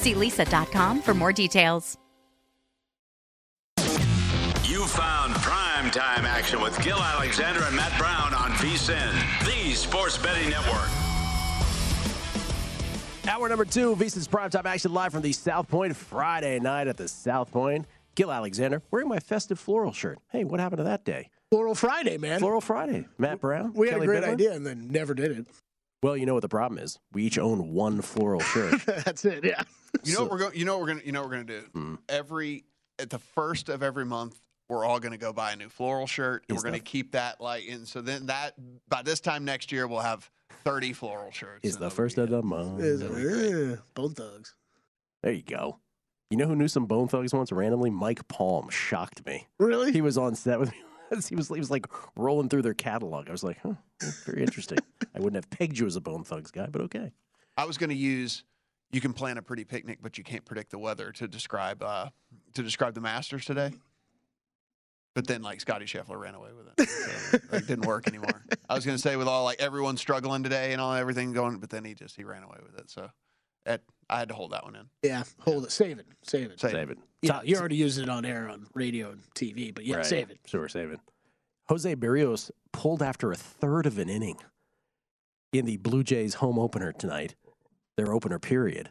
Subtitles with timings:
[0.00, 1.96] See leesa.com for more details.
[4.64, 10.16] You found prime time action with Gil Alexander and Matt Brown on VSIN, the sports
[10.16, 10.88] betting network.
[13.28, 17.06] Hour number two, VSIN's primetime action live from the South Point Friday night at the
[17.08, 17.86] South Point.
[18.14, 20.18] Gil Alexander wearing my festive floral shirt.
[20.30, 21.28] Hey, what happened to that day?
[21.50, 22.40] Floral Friday, man.
[22.40, 23.06] Floral Friday.
[23.18, 23.72] Matt Brown.
[23.74, 24.32] we had Kelly a great Bidler?
[24.32, 25.46] idea and then never did it.
[26.02, 26.98] Well, you know what the problem is.
[27.12, 28.80] We each own one floral shirt.
[29.04, 29.44] That's it.
[29.44, 29.62] Yeah.
[30.02, 30.54] You know what we're going.
[30.56, 31.00] You know what we're going.
[31.00, 31.66] to You know what we're going to do.
[31.74, 31.94] Hmm.
[32.08, 32.64] Every
[32.98, 36.06] at the first of every month, we're all going to go buy a new floral
[36.06, 37.68] shirt, and we're going to keep that like.
[37.68, 38.54] And so then that
[38.88, 40.30] by this time next year, we'll have
[40.64, 41.60] thirty floral shirts.
[41.64, 42.38] Is and the first of good.
[42.38, 42.80] the month.
[42.80, 44.54] Is- uh, Bone Thugs.
[45.22, 45.80] There you go.
[46.30, 47.90] You know who knew some Bone Thugs once randomly?
[47.90, 49.48] Mike Palm shocked me.
[49.58, 49.92] Really?
[49.92, 50.78] He was on set with me.
[51.10, 53.28] He was, he was like rolling through their catalog.
[53.28, 53.74] I was like, huh,
[54.24, 54.78] very interesting.
[55.14, 57.12] I wouldn't have pegged you as a Bone Thugs guy, but okay.
[57.56, 58.44] I was going to use.
[58.92, 62.10] You can plan a pretty picnic, but you can't predict the weather to describe uh,
[62.54, 63.72] to describe the Masters today.
[65.14, 66.88] But then, like Scotty Scheffler ran away with it.
[66.88, 68.44] So, like, didn't work anymore.
[68.68, 71.58] I was going to say with all like everyone struggling today and all everything going,
[71.58, 72.90] but then he just he ran away with it.
[72.90, 73.10] So,
[73.66, 74.86] at, I had to hold that one in.
[75.02, 75.22] Yeah.
[75.40, 75.72] Hold it.
[75.72, 76.06] Save it.
[76.22, 76.60] Save it.
[76.60, 76.98] Save Save it.
[77.22, 80.06] Yeah, you already used it on air on radio and TV, but yeah, Right.
[80.06, 80.38] save it.
[80.46, 81.00] Sure, save it.
[81.68, 84.38] Jose Berrios pulled after a third of an inning
[85.52, 87.34] in the Blue Jays home opener tonight,
[87.96, 88.90] their opener period.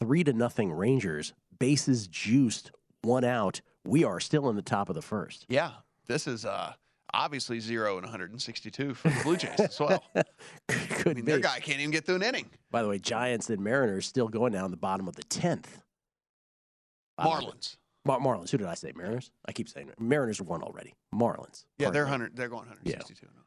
[0.00, 2.70] Three to nothing Rangers, bases juiced,
[3.02, 3.60] one out.
[3.84, 5.44] We are still in the top of the first.
[5.48, 5.70] Yeah,
[6.06, 6.72] this is uh,
[7.16, 10.04] obviously zero and 162 for the Blue Jays as well.
[10.14, 10.24] I
[11.06, 11.22] mean, be.
[11.22, 12.46] their guy can't even get through an inning.
[12.70, 15.80] By the way, Giants and Mariners still going down the bottom of the tenth.
[17.18, 17.76] Marlins.
[18.04, 18.50] Mar- Marlins.
[18.50, 18.92] Who did I say?
[18.94, 19.30] Mariners.
[19.46, 20.94] I keep saying Mariners won already.
[21.14, 21.64] Marlins.
[21.78, 22.36] Yeah, they're 100.
[22.36, 23.26] They're going 162.
[23.26, 23.42] now,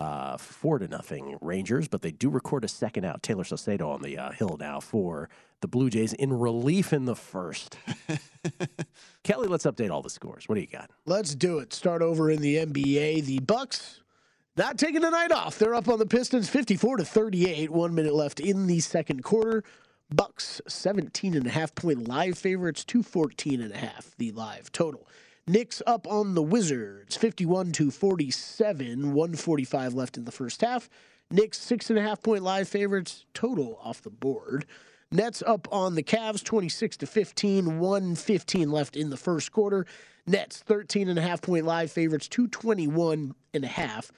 [0.00, 3.22] uh, four to nothing Rangers, but they do record a second out.
[3.22, 5.28] Tayler Saucedo on the uh, hill now for
[5.60, 7.78] the Blue Jays in relief in the first.
[9.22, 10.48] Kelly, let's update all the scores.
[10.48, 10.90] What do you got?
[11.06, 11.72] Let's do it.
[11.72, 13.24] Start over in the NBA.
[13.24, 14.02] The Bucks
[14.56, 15.58] not taking the night off.
[15.58, 17.70] They're up on the Pistons 54 to 38.
[17.70, 19.64] One minute left in the second quarter.
[20.10, 25.08] Bucks 17 and a half point live favorites, 214 and a half the live total.
[25.46, 29.12] Knicks up on the Wizards 51 to 47.
[29.12, 30.88] 145 left in the first half.
[31.30, 34.64] Knicks six and a half point live favorites total off the board.
[35.12, 39.84] Nets up on the Cavs 26 to 15, 115 left in the first quarter.
[40.26, 44.10] Nets 13 and a half point live favorites, 221 and a half.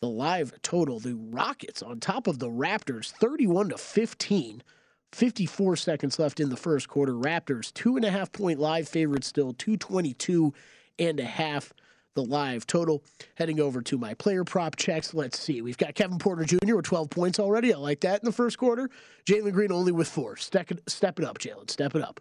[0.00, 4.64] The live total, the Rockets on top of the Raptors 31 to 15.
[5.12, 7.12] 54 seconds left in the first quarter.
[7.12, 10.52] Raptors two and a half point live favorites still, 222
[10.98, 11.72] and a half
[12.14, 13.02] the live total.
[13.36, 15.14] Heading over to my player prop checks.
[15.14, 15.62] Let's see.
[15.62, 16.76] We've got Kevin Porter Jr.
[16.76, 17.72] with 12 points already.
[17.72, 18.90] I like that in the first quarter.
[19.26, 20.36] Jalen Green only with four.
[20.36, 21.70] Step it, step it up, Jalen.
[21.70, 22.20] Step it up.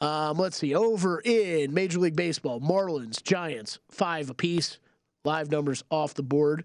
[0.00, 0.74] Um, let's see.
[0.74, 4.78] Over in Major League Baseball, Marlins, Giants, five apiece.
[5.24, 6.64] Live numbers off the board.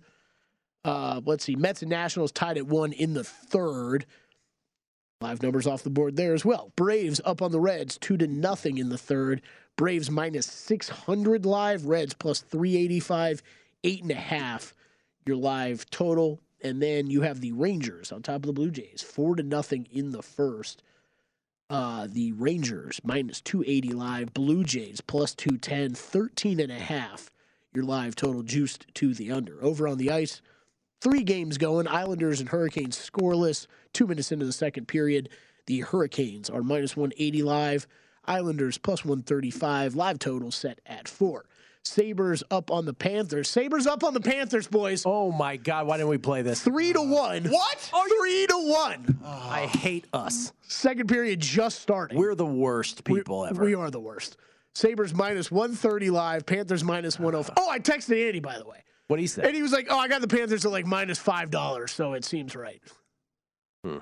[0.84, 1.56] Uh, let's see.
[1.56, 4.06] Mets and Nationals tied at one in the third.
[5.22, 6.72] Live numbers off the board there as well.
[6.76, 9.44] Braves up on the Reds, two to nothing in the third.
[9.76, 11.86] Braves minus 600 live.
[11.86, 13.44] Reds plus 385,
[13.84, 14.74] eight and a half.
[15.28, 16.42] Your live total.
[16.64, 19.88] And then you have the Rangers on top of the Blue Jays, four to nothing
[19.92, 20.82] in the first.
[21.70, 27.32] Uh, the Rangers minus 280 live, Blue Jays plus 210, 13 and a half.
[27.74, 29.64] Your live total juiced to the under.
[29.64, 30.42] Over on the ice,
[31.02, 31.88] three games going.
[31.88, 33.68] Islanders and Hurricanes scoreless.
[33.94, 35.30] Two minutes into the second period,
[35.66, 37.88] the Hurricanes are minus 180 live.
[38.26, 39.96] Islanders plus 135.
[39.96, 41.46] Live total set at four.
[41.84, 43.50] Sabres up on the Panthers.
[43.50, 45.04] Sabres up on the Panthers, boys.
[45.04, 45.88] Oh my God!
[45.88, 46.62] Why didn't we play this?
[46.62, 47.46] Three to one.
[47.46, 47.80] What?
[47.80, 49.20] Three to one.
[49.26, 50.54] I hate us.
[50.62, 52.20] Second period just starting.
[52.20, 53.66] We're the worst people we, ever.
[53.66, 54.38] We are the worst.
[54.74, 56.46] Sabres minus 130 live.
[56.46, 57.56] Panthers minus 105.
[57.58, 58.84] Oh, I texted Andy, by the way.
[59.12, 59.42] What do you say?
[59.44, 62.56] And he was like, oh, I got the Panthers at like $5, so it seems
[62.56, 62.82] right.
[63.84, 63.98] Hmm.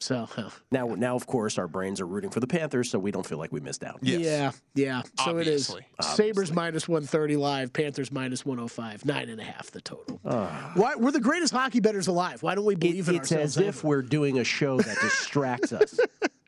[0.00, 0.50] So, huh.
[0.70, 3.38] Now, now, of course, our brains are rooting for the Panthers, so we don't feel
[3.38, 3.98] like we missed out.
[4.02, 4.20] Yes.
[4.20, 5.02] yeah, yeah.
[5.24, 5.68] So it is.
[5.68, 5.86] Obviously.
[6.14, 7.72] Sabres minus 130 live.
[7.72, 9.04] Panthers minus 105.
[9.04, 10.20] Nine and a half the total.
[10.24, 10.70] Ah.
[10.76, 12.44] Why, we're the greatest hockey bettors alive.
[12.44, 13.56] Why don't we It- believe in it's ourselves?
[13.58, 15.98] as if we're doing a show that distracts us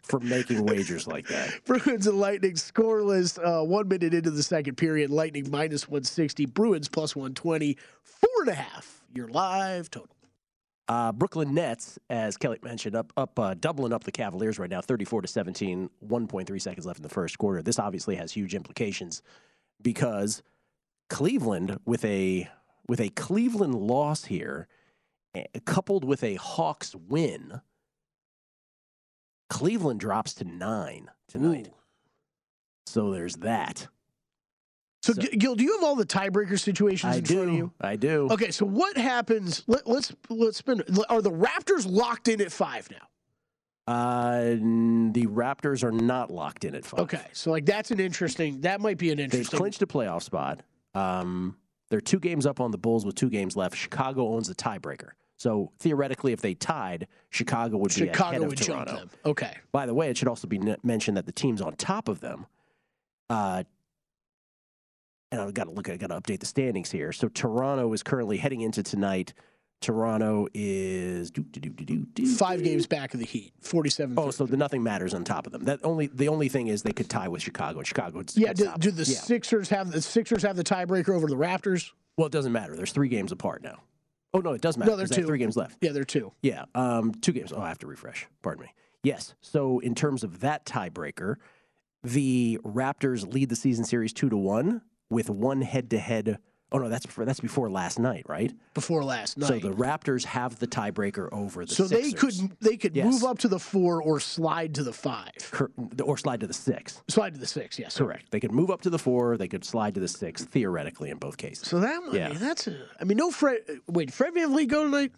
[0.05, 1.65] from making wagers like that.
[1.65, 3.39] Bruins and Lightning scoreless.
[3.43, 8.49] Uh, one minute into the second period, Lightning minus 160, Bruins plus 120, four and
[8.49, 9.03] a half.
[9.15, 10.15] Your live total.
[10.87, 14.83] Uh, Brooklyn Nets, as Kelly mentioned, up up uh, doubling up the Cavaliers right now,
[14.83, 17.63] 34 to 17, 1.3 seconds left in the first quarter.
[17.63, 19.23] This obviously has huge implications
[19.81, 20.43] because
[21.09, 22.49] Cleveland with a
[22.87, 24.69] with a Cleveland loss here,
[25.35, 27.63] eh, coupled with a Hawks win,
[29.55, 31.69] Cleveland drops to nine tonight.
[31.69, 31.75] Ooh.
[32.87, 33.87] So there's that.
[35.05, 37.67] So, So- Gil, do you have all the tiebreaker situations I in front of you?
[37.67, 37.73] do.
[37.81, 38.29] I do.
[38.33, 39.63] Okay, so what happens?
[39.69, 40.83] Let, let's let's spin.
[41.09, 43.07] Are the Raptors locked in at five now?
[43.87, 44.41] Uh,
[45.13, 47.01] the Raptors are not locked in at five.
[47.01, 48.63] Okay, so like that's an interesting.
[48.63, 49.53] That might be an interesting.
[49.53, 50.63] They've clinched a playoff spot.
[50.97, 51.57] Um,
[51.91, 53.77] they're two games up on the Bulls with two games left.
[53.77, 55.11] Chicago owns the tiebreaker.
[55.45, 58.93] So theoretically, if they tied, Chicago would be ahead Chicago of would Toronto.
[58.97, 59.11] jump them.
[59.27, 62.21] Okay, By the way, it should also be mentioned that the teams on top of
[62.21, 62.47] them,
[63.29, 63.63] uh,
[65.31, 65.91] and I've got to look.
[65.91, 67.13] I got to update the standings here.
[67.13, 69.35] So Toronto is currently heading into tonight.
[69.83, 74.15] Toronto is doo, doo, doo, five games back of the Heat, forty-seven.
[74.19, 75.65] Oh, so the nothing matters on top of them.
[75.65, 78.17] That only the only thing is they could tie with Chicago, and Chicago.
[78.17, 78.55] Would, yeah.
[78.55, 79.19] Do, do the Yeah.
[79.19, 81.91] Sixers have the Sixers have the tiebreaker over the Raptors?
[82.17, 82.77] Well, it doesn't matter.
[82.77, 83.81] There's three games apart now.
[84.35, 84.91] Oh no, it does matter.
[84.91, 85.29] No, they're 'cause they have two.
[85.29, 85.79] three games left.
[85.81, 86.33] Yeah, there are two.
[86.43, 87.53] Yeah, um, two games.
[87.53, 88.27] Oh, I have to refresh.
[88.43, 88.75] Pardon me.
[89.05, 89.35] Yes.
[89.41, 91.37] So in terms of that tiebreaker,
[92.03, 96.39] the Raptors lead the season series two to one with one head-to-head.
[96.75, 98.53] Oh no, that's before, that's before last night, right?
[98.75, 99.47] Before last night.
[99.47, 101.73] So the Raptors have the tiebreaker over the.
[101.73, 103.07] So they could they could Yes.
[103.07, 105.31] move up to the four or slide to the five.
[105.53, 105.71] Cor-
[106.03, 107.01] or slide to the six.
[107.07, 107.79] Slide to the six.
[107.79, 108.29] Yes, Correct.
[108.33, 109.37] They could move up to the four.
[109.37, 111.69] They could slide to the six theoretically in both cases.
[111.69, 112.29] So that I Yeah.
[112.31, 112.77] mean, that's a.
[113.01, 113.61] I mean, no Fred.
[113.87, 115.13] Wait, Fred VanVleet go tonight?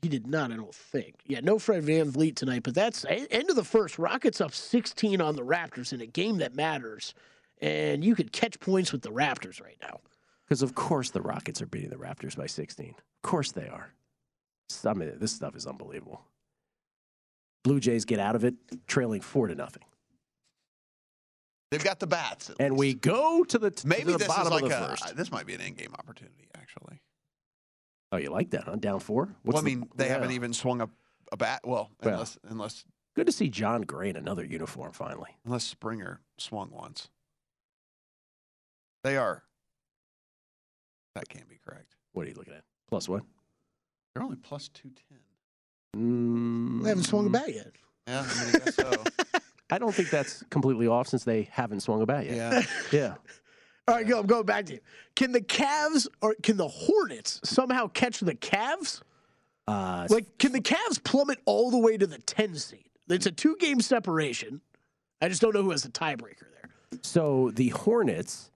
[0.00, 0.50] He did not.
[0.52, 1.16] I don't think.
[1.26, 2.62] Yeah, no Fred VanVleet tonight.
[2.62, 3.98] But that's end of the first.
[3.98, 7.12] Rockets up 16 on the Raptors in a game that matters,
[7.60, 10.00] and you could catch points with the Raptors right now.
[10.52, 12.90] Because of course the Rockets are beating the Raptors by 16.
[12.90, 13.90] Of course they are.
[14.84, 16.20] I mean, this stuff is unbelievable.
[17.64, 18.52] Blue Jays get out of it,
[18.86, 19.84] trailing four to nothing,
[21.70, 22.50] They've got the bats.
[22.50, 24.84] at and we go to the to maybe the this bottom is like of the
[24.84, 25.16] a first.
[25.16, 27.00] this might be an in-game opportunity actually.
[28.12, 28.64] Oh, you like that?
[28.64, 28.76] Huh?
[28.76, 29.34] Down four.
[29.46, 30.90] well, I the- mean, they haven't even swung a,
[31.32, 31.62] a bat.
[31.64, 32.12] Well, Well.
[32.12, 32.84] unless unless
[33.16, 35.30] Good to see Jon Gray in another uniform finally.
[35.46, 37.08] unless Springer swung once.
[39.02, 39.44] They are.
[41.14, 41.96] That can't be correct.
[42.12, 42.64] What are you looking at?
[42.88, 43.22] Plus what?
[44.14, 45.18] They're only plus two ten.
[45.96, 47.72] Mm, They haven't swung a bat yet.
[48.08, 48.90] Yeah, I mean, I guess so.
[49.70, 52.36] I don't think that's completely off since they haven't swung a bat yet.
[52.36, 52.62] yeah.
[52.92, 53.14] Yeah.
[53.88, 54.20] All right, go.
[54.20, 54.80] I'm going back to you.
[55.16, 59.00] Can the Cavs or can the Hornets somehow catch the Cavs?
[59.66, 62.84] Uh, Like, can the Cavs plummet all the way to the 10 seed?
[63.08, 64.60] It's a two game separation.
[65.20, 66.70] I just don't know who has the tiebreaker there.
[67.02, 68.50] so the Hornets,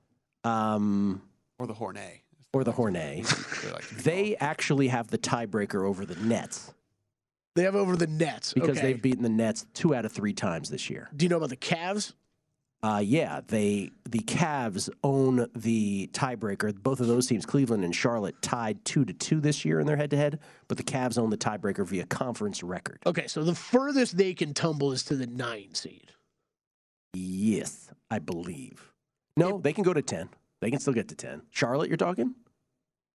[0.45, 1.21] um,
[1.59, 2.21] Or the Hornet.
[2.57, 3.25] Or the Hornet,
[3.63, 6.73] They, like to be they actually have the tiebreaker over the Nets.
[7.55, 8.81] They have over the Nets because okay.
[8.81, 11.09] they've beaten the Nets two out of three times this year.
[11.17, 12.13] Do you know about the Cavs?
[12.83, 16.75] Uh, yeah, they the Cavs own the tiebreaker.
[16.83, 19.97] Both of those teams, Cleveland and Charlotte, tied two to two this year in their
[19.97, 20.39] head to head.
[20.69, 23.01] But the Cavs own the tiebreaker via conference record.
[23.07, 26.13] Okay, so the furthest they can tumble is to the nine seed.
[27.15, 28.93] Yes, I believe.
[29.37, 30.29] No, they can go to 10.
[30.61, 31.43] They can still get to 10.
[31.51, 32.35] Charlotte, you're talking?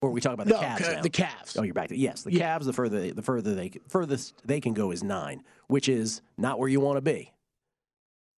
[0.01, 1.01] Or we talking about the no, Cavs now?
[1.01, 1.57] the Cavs.
[1.57, 2.23] Oh, you're back to yes.
[2.23, 2.57] The Yeah.
[2.57, 6.57] Cavs, the further the further they furthest they can go is nine, which is not
[6.57, 7.33] where you want to be.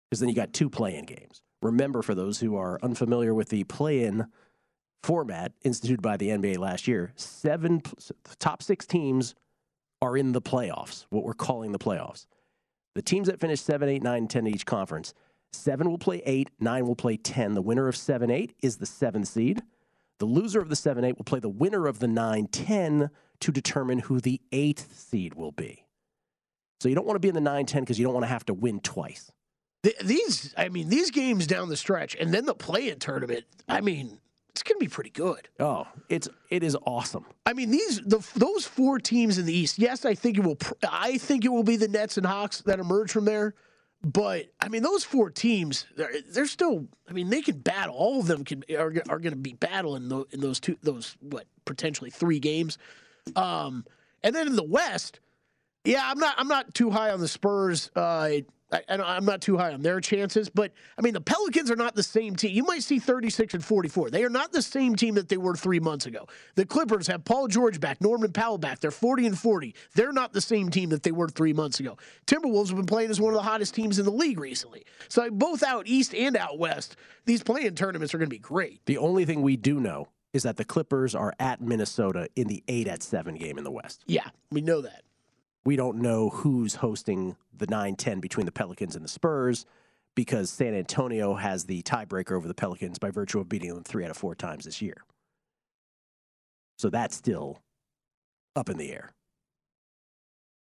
[0.09, 1.43] Because then you got two play-in games.
[1.63, 4.27] Remember, for those who are unfamiliar with the play-in
[5.05, 7.83] format instituted by the NBA last year, seven
[8.39, 9.35] top six teams
[10.03, 11.05] are in the playoffs.
[11.11, 12.27] What we're calling the playoffs.
[12.95, 15.13] The teams that finish seven, eight, nine, ten in each conference.
[15.53, 17.55] Seven will play eight, nine will play ten.
[17.55, 19.63] The winner of seven, eight is the seventh seed.
[20.21, 23.11] The loser of the 7 8 will play the winner of the 9 10
[23.41, 25.85] to determine who the eighth seed will be.
[26.81, 28.29] So you don't want to be in the 9 10 because you don't want to
[28.29, 29.33] have to win twice.
[29.83, 33.45] Th- These, I mean, these games down the stretch, and then the play-in tournament.
[33.67, 34.19] I mean,
[34.51, 35.49] it's going to be pretty good.
[35.59, 37.25] Oh, it's it is awesome.
[37.47, 39.79] I mean, these the those four teams in the East.
[39.79, 40.59] Yes, I think it will.
[40.91, 43.55] I think it will be the Nets and Hawks that emerge from there.
[44.03, 46.87] But I mean, those four teams, they're, they're still.
[47.09, 47.95] I mean, they can battle.
[47.95, 51.47] All of them can are, are going to be battling in those two, those what
[51.67, 52.79] potentially three games.
[53.37, 53.85] Um,
[54.23, 55.21] and then in the West,
[55.85, 56.35] yeah, I'm not.
[56.39, 57.91] I'm not too high on the Spurs.
[57.95, 58.31] Uh,
[58.73, 61.95] I, I'm not too high on their chances, but I mean, the Pelicans are not
[61.95, 62.55] the same team.
[62.55, 64.11] You might see 36 and 44.
[64.11, 66.27] They are not the same team that they were three months ago.
[66.55, 68.81] The Clippers have Paul George back, Norman Powell back.
[68.81, 69.75] They're 40 and 40.
[69.95, 71.97] They're not the same team that they were three months ago.
[72.27, 74.85] Timberwolves have been playing as one of the hottest teams in the league recently.
[75.09, 76.97] So both out east and out west,
[77.27, 78.85] these playing tournaments are going to be great.
[78.87, 82.63] The only thing we do know is that the Clippers are at Minnesota in the
[82.69, 84.05] 8 at 7 game in the West.
[84.07, 85.03] Yeah, we know that.
[85.65, 89.67] We don't know who's hosting the 9 10 between the Pelicans and the Spurs
[90.15, 94.05] because San Antonio has the tiebreaker over the Pelicans by virtue of beating them three
[94.05, 94.97] out of four times this year.
[96.79, 97.61] So that's still
[98.57, 99.13] up in the air.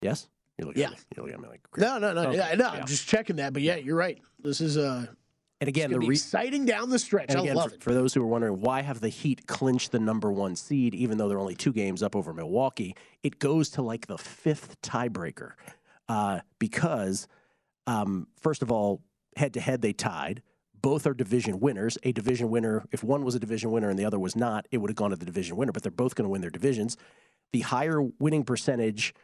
[0.03, 0.29] Yes?
[0.59, 0.89] You're looking, Yeah.
[0.89, 1.89] at, me, you're looking at me like crazy.
[1.89, 2.29] No, no, no.
[2.29, 2.81] Okay, Yeah, no, yeah.
[2.81, 3.53] I'm just checking that.
[3.53, 4.21] But yeah, you're right.
[4.43, 5.07] This is uh,
[5.63, 7.27] And again, the re- exciting down the stretch.
[7.29, 7.83] And I again, love for, it.
[7.85, 11.19] for those who are wondering why have the Heat clinched the number one seed, even
[11.19, 15.53] though they're only two games up over Milwaukee, it goes to like the fifth tiebreaker
[16.09, 17.29] uh, because,
[17.87, 19.03] um, first of all,
[19.37, 20.43] head to head they tied.
[20.75, 21.97] Both are division winners.
[22.03, 24.79] A division winner, if one was a division winner and the other was not, it
[24.79, 25.71] would have gone to the division winner.
[25.71, 26.97] But they're both going to win their divisions.
[27.53, 29.15] The higher winning percentage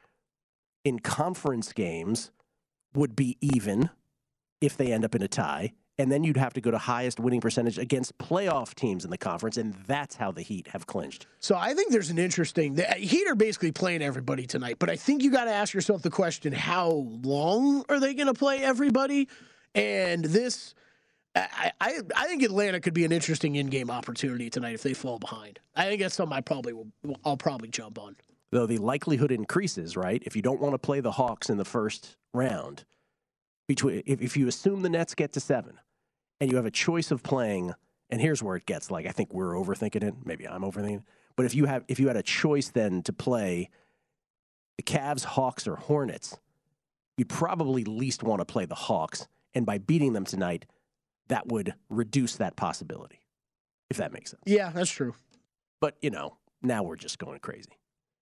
[0.85, 2.31] in conference games
[2.95, 3.91] would be even
[4.61, 5.73] if they end up in a tie.
[6.01, 9.19] And then you'd have to go to highest winning percentage against playoff teams in the
[9.19, 9.57] conference.
[9.57, 11.27] And that's how the Heat have clinched.
[11.41, 12.75] So I think there's an interesting.
[12.77, 16.03] The Heat are basically playing everybody tonight, but I think you got to ask yourself
[16.03, 19.29] the question: How long are they going to play everybody?
[19.75, 20.75] And this,
[21.35, 25.19] I, I, I think Atlanta could be an interesting in-game opportunity tonight if they fall
[25.19, 25.59] behind.
[25.77, 26.89] I think that's something I probably will.
[27.25, 28.17] I'll probably jump on.
[28.51, 30.23] Though the likelihood increases, right?
[30.25, 32.85] If you don't want to play the Hawks in the first round,
[33.67, 35.79] between if, if you assume the Nets get to seven
[36.41, 37.75] and you have a choice of playing,
[38.11, 40.15] and here's where it gets like I think we're overthinking it.
[40.25, 41.03] Maybe I'm overthinking it.
[41.37, 43.71] But if you have if you had a choice then to play
[44.77, 46.39] the Cavs, Hawks, or Hornets,
[47.17, 49.27] you'd probably least want to play the Hawks.
[49.55, 50.67] And by beating them tonight,
[51.29, 53.21] that would reduce that possibility,
[53.91, 54.43] if that makes sense.
[54.47, 55.15] Yeah, that's true.
[55.81, 57.71] But you know, now we're just going crazy.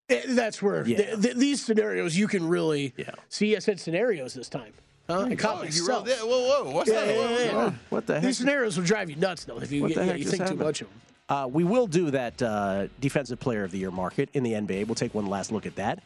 [0.09, 0.97] Eh, That's where Yeah.
[0.99, 3.11] th- th- these scenarios you can really Yeah.
[3.29, 3.57] see.
[3.57, 4.73] I said scenarios this time.
[5.09, 5.27] Huh?
[5.31, 5.89] I caught Oh, you myself.
[5.89, 6.19] wrote that?
[6.27, 7.15] Whoa, whoa, what's Yeah, that?
[7.15, 7.65] yeah, Whoa, yeah, whoa.
[7.67, 7.73] yeah.
[7.91, 8.23] What the heck?
[8.25, 10.49] These scenarios will drive you nuts though if you, What the yeah, you just think
[10.49, 11.01] too much of them.
[11.29, 14.87] Uh, we will do that uh, defensive player of the year market in the NBA.
[14.87, 16.01] We'll take one last look at that.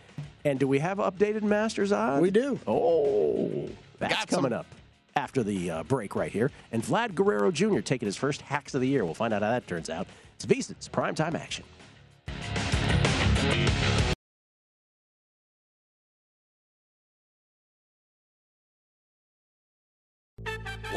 [0.44, 2.22] And do we have updated Masters odds?
[2.22, 2.58] We do.
[2.66, 4.60] Oh, that's Got coming some.
[4.60, 4.66] up
[5.16, 6.50] after the uh, break right here.
[6.72, 7.80] And Vlad Guerrero Jr.
[7.80, 9.04] taking his first hacks of the year.
[9.04, 10.06] We'll find out how that turns out.
[10.36, 11.64] It's VSiN's primetime action.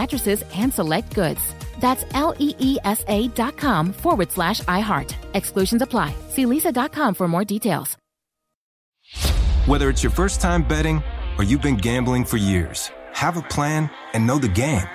[0.00, 1.42] mattresses and select goods.
[1.80, 5.14] That's L E E S A dot com forward slash iHeart.
[5.34, 6.14] Exclusions apply.
[6.28, 7.96] See leesa.com for more details.
[9.66, 11.02] Whether it's your first time betting
[11.38, 14.88] or you've been gambling for years, have a plan and know the game.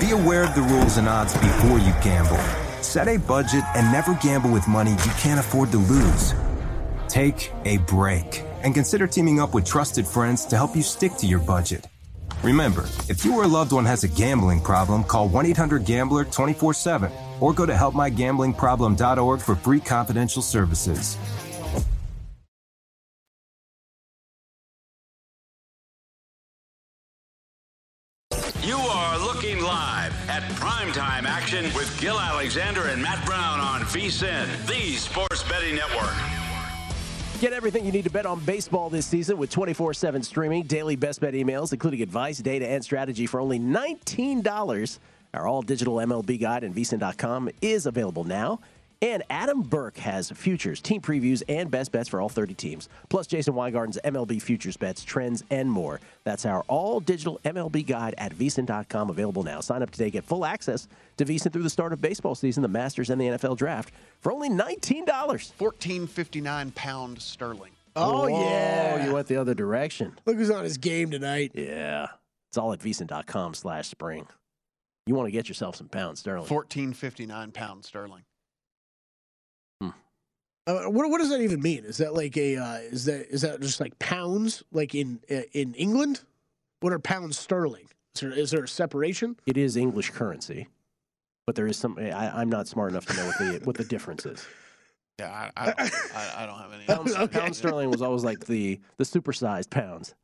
[0.00, 2.42] Be aware of the rules and odds before you gamble.
[2.82, 6.34] Set a budget and never gamble with money you can't afford to lose.
[7.08, 11.26] Take a break and consider teaming up with trusted friends to help you stick to
[11.26, 11.86] your budget.
[12.42, 16.24] Remember, if you or a loved one has a gambling problem, call 1 800 Gambler
[16.24, 21.18] 24 7 or go to helpmygamblingproblem.org for free confidential services.
[28.62, 34.66] You are looking live at primetime action with Gil Alexander and Matt Brown on VSIN,
[34.66, 36.39] the sports betting network.
[37.40, 40.94] Get everything you need to bet on baseball this season with 24 7 streaming, daily
[40.94, 44.98] best bet emails, including advice, data, and strategy for only $19.
[45.32, 48.60] Our all digital MLB guide and vsin.com is available now.
[49.02, 53.26] And Adam Burke has futures, team previews, and best bets for all 30 teams, plus
[53.26, 56.00] Jason Weingarten's MLB futures bets, trends, and more.
[56.24, 59.60] That's our all digital MLB guide at vsin.com, available now.
[59.60, 60.86] Sign up today, get full access
[61.16, 64.32] to vsin through the start of baseball season, the Masters, and the NFL draft for
[64.32, 65.06] only $19.
[65.06, 67.72] 1459 pound sterling.
[67.96, 69.06] Oh, oh yeah.
[69.06, 70.12] you went the other direction.
[70.26, 71.52] Look who's on his game tonight.
[71.54, 72.08] Yeah.
[72.50, 74.26] It's all at vsin.com slash spring.
[75.06, 76.46] You want to get yourself some pounds sterling.
[76.46, 78.22] 1459 pound sterling.
[80.66, 81.84] Uh, what, what does that even mean?
[81.84, 85.42] Is that like a uh, is that is that just like pounds like in uh,
[85.52, 86.20] in England?
[86.80, 87.88] What are pounds sterling?
[88.14, 89.36] Is there, is there a separation?
[89.46, 90.68] It is English currency,
[91.46, 91.98] but there is some.
[91.98, 94.46] I, I'm not smart enough to know what the what the difference is.
[95.18, 95.80] Yeah, I, I, don't,
[96.14, 96.84] I, I don't have any.
[96.84, 97.38] Pounds, Okay.
[97.40, 100.14] pound sterling was always like the the supersized pounds.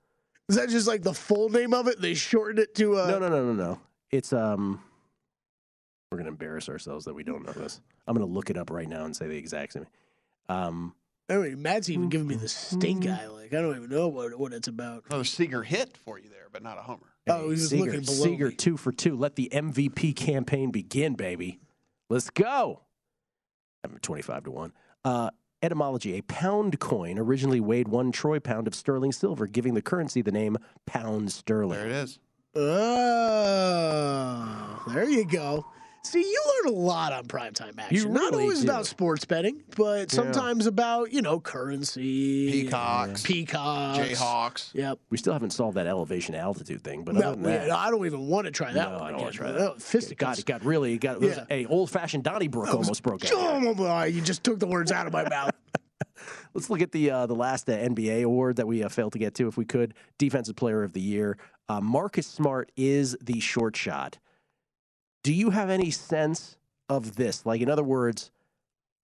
[0.49, 2.01] Is that just like the full name of it?
[2.01, 3.81] They shortened it to uh, No, no, no, no, no.
[4.11, 4.83] It's um.
[6.13, 7.81] We're gonna embarrass ourselves that we don't know this.
[8.07, 9.87] I'm gonna look it up right now and say the exact same.
[10.49, 10.95] Um,
[11.29, 13.27] I mean, Matt's even giving me the stink eye.
[13.27, 15.05] Like I don't even know what what it's about.
[15.09, 17.07] Another Seager hit for you there, but not a homer.
[17.29, 18.25] Oh, he's just Seager, looking below.
[18.25, 18.55] Seager me.
[18.55, 19.17] two for two.
[19.17, 21.59] Let the MVP campaign begin, baby.
[22.09, 22.83] Let's go.
[23.83, 24.73] I'm 25 to 1.
[25.05, 25.31] Uh,
[25.63, 30.23] etymology A pound coin originally weighed one troy pound of sterling silver, giving the currency
[30.23, 30.57] the name
[30.87, 31.79] pound sterling.
[31.79, 32.19] There it is.
[33.39, 35.67] Oh, there you go.
[36.07, 37.97] See, you learn a lot on primetime action.
[37.97, 38.67] You Not always do.
[38.69, 44.75] about sports betting, but sometimes about you know currency, Peacocks, peacocks, Jayhawks.
[44.75, 44.99] Yep.
[45.11, 48.07] We still haven't solved that elevation altitude thing, but No, other than that, I don't
[48.07, 49.73] even want to try that no, one I don't want to try that.
[49.73, 50.17] It Fisticuffs.
[50.17, 51.45] got, it got really, it got, it was Yeah.
[51.51, 53.31] a old fashioned Donnybrook almost broke out.
[53.37, 55.51] Oh, my- you just took the words out of my mouth.
[56.55, 59.19] Let's look at the uh, the last uh, NBA award that we uh, failed to
[59.19, 59.95] get to, if we could.
[60.19, 61.37] Defensive Player of the Year.
[61.69, 64.19] Uh, Marcus Smart is the short shot.
[65.27, 66.57] Do you have any sense
[66.89, 67.45] of this?
[67.45, 68.31] Like, in other words,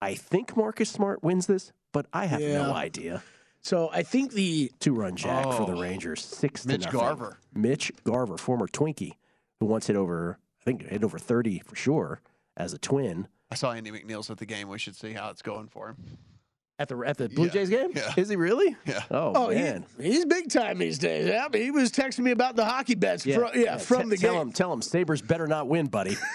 [0.01, 2.61] I think Marcus Smart wins this, but I have Yeah.
[2.67, 3.21] no idea.
[3.61, 5.81] So I think the Two run jack for the Oh.
[5.81, 6.99] Rangers, six Mitch to nothing.
[7.01, 7.39] Garver.
[7.53, 9.17] Mitch Garver, former Twinkie,
[9.59, 12.21] who once hit over, I think hit over thirty for sure
[12.55, 14.69] as a twin I saw Andy McNeil's at the game.
[14.69, 15.97] We should see how it's going for him.
[16.79, 17.51] At the at the Blue Yeah.
[17.51, 17.91] Jays game.
[17.95, 18.13] Yeah.
[18.17, 18.75] Is he really?
[18.85, 19.03] Yeah.
[19.11, 19.85] Oh, oh, man.
[19.99, 21.27] he, he's big time these days.
[21.27, 23.25] Yeah, he was texting me about the hockey bets.
[23.25, 24.41] Yeah, from, yeah, from Te- the tell game.
[24.41, 26.17] him, tell him, Sabres better not win, buddy.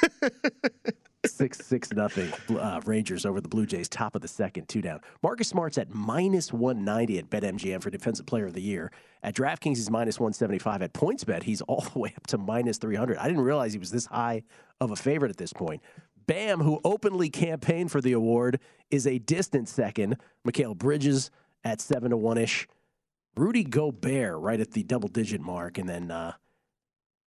[1.27, 5.01] Six six nothing uh, Rangers over the Blue Jays, top of the second, two down.
[5.21, 8.93] Marcus Smart's at minus one ninety at BetMGM for Defensive Player of the Year.
[9.25, 10.81] At DraftKings, he's minus one seventy five.
[10.81, 13.19] At PointsBet, he's all the way up to minus three hundred.
[13.19, 14.45] I didn't realize he was this high
[14.81, 15.83] of a favorite at this point.
[16.29, 18.61] Bam, who openly campaigned for the award,
[18.93, 20.19] is a distant second.
[20.47, 21.33] Mikal Bridges
[21.65, 22.69] at seven to one ish.
[23.37, 26.35] Rudy Gobert right at the double digit mark, and then uh,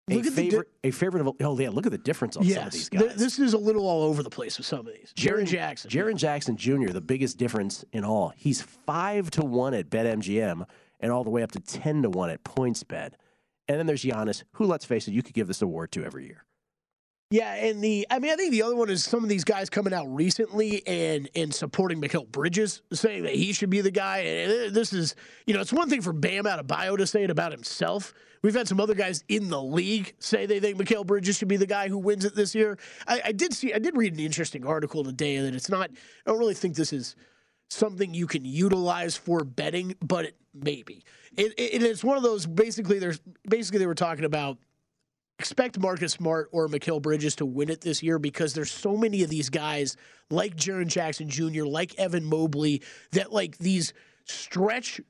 [0.08, 0.68] a the di- favorite.
[0.84, 3.02] a favorite of oh yeah, look at the difference on some of Yes, these th-
[3.10, 3.14] guys.
[3.16, 5.12] this is a little all over the place with some of these.
[5.16, 5.90] Jaron Jaren Jackson.
[5.90, 8.32] Jaren Jackson Jr., the biggest difference in all.
[8.36, 10.64] He's five to one at BetMGM
[11.00, 13.12] and all the way up to ten to one at PointsBet.
[13.68, 16.26] And then there's Giannis, who, let's face it, you could give this award to every
[16.26, 16.44] year.
[17.32, 19.70] Yeah, and the I mean I think the other one is some of these guys
[19.70, 24.18] coming out recently and and supporting Mikal Bridges, saying that he should be the guy.
[24.18, 25.14] And this is
[25.46, 28.12] you know it's one thing for Bam Adebayo to say it about himself.
[28.42, 31.56] We've had some other guys in the league say they think Mikal Bridges should be
[31.56, 32.78] the guy who wins it this year.
[33.06, 35.90] I, I did see I did read an interesting article today that it's not.
[35.92, 37.14] I don't really think this is
[37.68, 41.04] something you can utilize for betting, but it, maybe
[41.36, 42.44] it, it, it's one of those.
[42.44, 44.58] Basically, there's basically they were talking about
[45.40, 49.22] expect Marcus Smart or Mikal Bridges to win it this year because there's so many
[49.22, 49.96] of these guys
[50.28, 53.94] like Jaren Jackson Jr., like Evan Mobley, that like these
[54.26, 55.00] stretch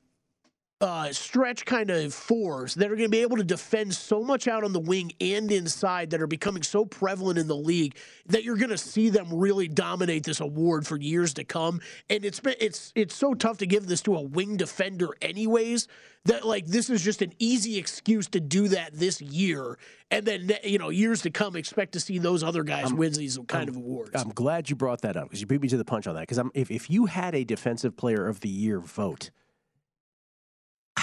[0.81, 4.49] uh, stretch kind of fours that are going to be able to defend so much
[4.49, 8.45] out on the wing and inside that are becoming so prevalent in the league that
[8.45, 11.81] you're going to see them really dominate this award for years to come.
[12.09, 15.87] And it's been it's it's so tough to give this to a wing defender anyways
[16.25, 19.79] that like this is just an easy excuse to do that this year
[20.11, 23.39] and then you know years to come expect to see those other guys win these
[23.49, 24.13] kind of awards.
[24.15, 26.23] I'm glad you brought that up because you beat me to the punch on that.
[26.23, 29.31] Because if, if you had a Defensive Player of the Year vote,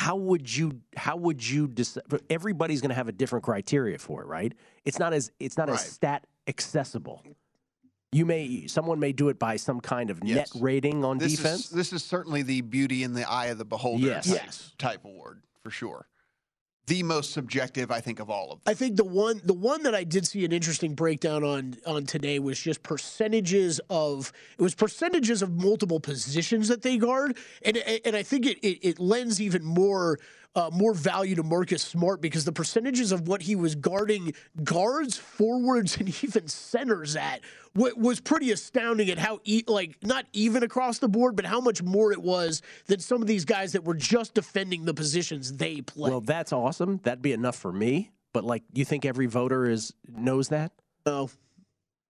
[0.08, 2.04] how would you how would you decide?
[2.30, 4.54] Everybody's going to have a different criteria for it, right?
[4.86, 5.76] It's not as it's not Right.
[5.78, 7.24] as stat accessible.
[8.13, 11.65] You may someone may do it by some kind of net rating on this defense.
[11.65, 14.28] Is, this is certainly the beauty in the eye of the beholder Yes.
[14.28, 14.72] type, Yes.
[14.78, 16.08] type award for sure.
[16.88, 18.71] The most subjective, I think, of all of them.
[18.71, 22.06] I think the one the one that I did see an interesting breakdown on on
[22.06, 27.76] today was just percentages of it was percentages of multiple positions that they guard, and
[27.78, 30.17] and I think it it, it lends even more.
[30.58, 35.15] Uh, more value to Marcus Smart because the percentages of what he was guarding guards,
[35.15, 37.41] forwards, and even centers at
[37.76, 41.62] wa- was pretty astounding at how e- like not even across the board, but how
[41.62, 45.54] much more it was than some of these guys that were just defending the positions
[45.58, 46.10] they play.
[46.10, 47.00] well, that's awesome.
[47.04, 48.10] That'd be enough for me.
[48.34, 50.72] But like, you think every voter is knows that?
[51.06, 51.30] No,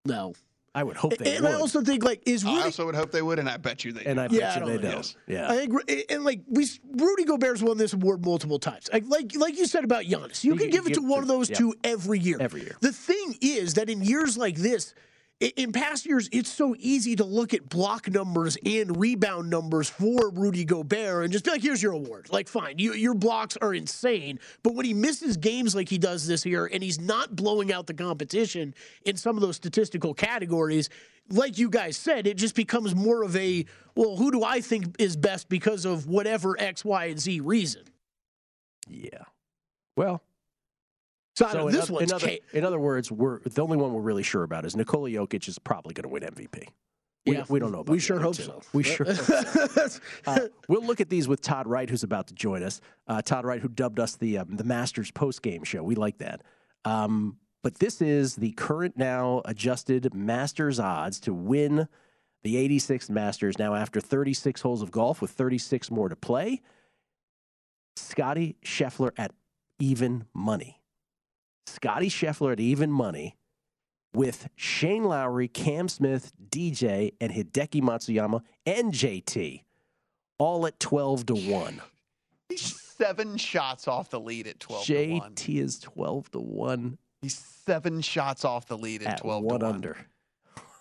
[0.05, 0.33] no.
[0.77, 1.53] I would hope they and would.
[1.53, 3.93] I also think like is I also would hope they would, and I bet you
[3.93, 4.21] they and do.
[4.21, 5.15] I bet Yeah, you don't they don't.
[5.25, 5.51] Yeah.
[5.51, 8.87] I think and like we Rudy Gobert's won this award multiple times.
[8.93, 11.17] Like like like you said about Giannis, you You can can give it to one
[11.17, 11.55] to- of those yeah.
[11.57, 12.37] two every year.
[12.39, 12.77] Every year.
[12.81, 14.93] The thing is that in years like this.
[15.39, 20.31] In past years, it's so easy to look at block numbers and rebound numbers for
[20.31, 22.31] Rudy Gobert and just be like, here's your award.
[22.31, 24.39] Like, fine, you, your blocks are insane.
[24.63, 27.85] But when he misses games like he does this year and he's not blowing out
[27.85, 28.73] the competition
[29.05, 30.89] in some of those statistical categories,
[31.29, 33.63] like you guys said, it just becomes more of a,
[33.95, 37.83] well, who do I think is best because of whatever X, Y, and Z reason?
[38.89, 39.25] Yeah.
[39.95, 40.23] Well,
[41.37, 44.23] So, so in, this in, other, in other words, we're the only one we're really
[44.23, 46.67] sure about is Nikola Jokic is probably going to win MVP.
[47.27, 48.41] We, Yeah, we don't know about we sure hope two.
[48.41, 48.61] so.
[48.73, 49.05] We sure.
[49.05, 49.99] hope so.
[50.25, 52.81] Uh, we'll look at these with Todd Wright, who's about to join us.
[53.07, 55.83] Uh, Todd Wright, who dubbed us the um, the Masters post game show.
[55.83, 56.41] We like that.
[56.85, 61.87] Um, but this is the current now adjusted Masters odds to win
[62.41, 63.59] the 86th Masters.
[63.59, 66.63] Now after 36 holes of golf with 36 more to play,
[67.95, 69.33] Scotty Scheffler at
[69.77, 70.76] even money.
[71.67, 73.35] Scotty Scheffler at even money
[74.13, 79.63] with Shane Lowry, Cam Smith, DJ, and Hideki Matsuyama and JT
[80.39, 81.81] all at 12 to 1.
[82.49, 85.31] He's seven shots off the lead at 12 to 1.
[85.35, 89.59] JT is 12 to 1 He's seven shots off the lead at, at 12 1
[89.59, 89.75] to 1.
[89.75, 89.97] under.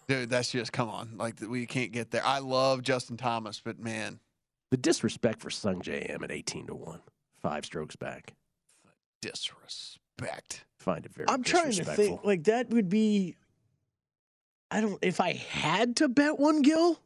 [0.08, 1.16] Dude, that's just, come on.
[1.16, 2.24] Like, we can't get there.
[2.24, 4.20] I love Justin Thomas, but man,
[4.70, 7.00] The disrespect for Sungjae Im at 18 to 1.
[7.42, 8.34] Five strokes back.
[9.20, 9.98] disrespect.
[10.78, 12.24] Find it very I'm trying to think.
[12.24, 13.36] Like that would be.
[14.70, 14.98] I don't.
[15.02, 17.00] If I had to bet one, Gil,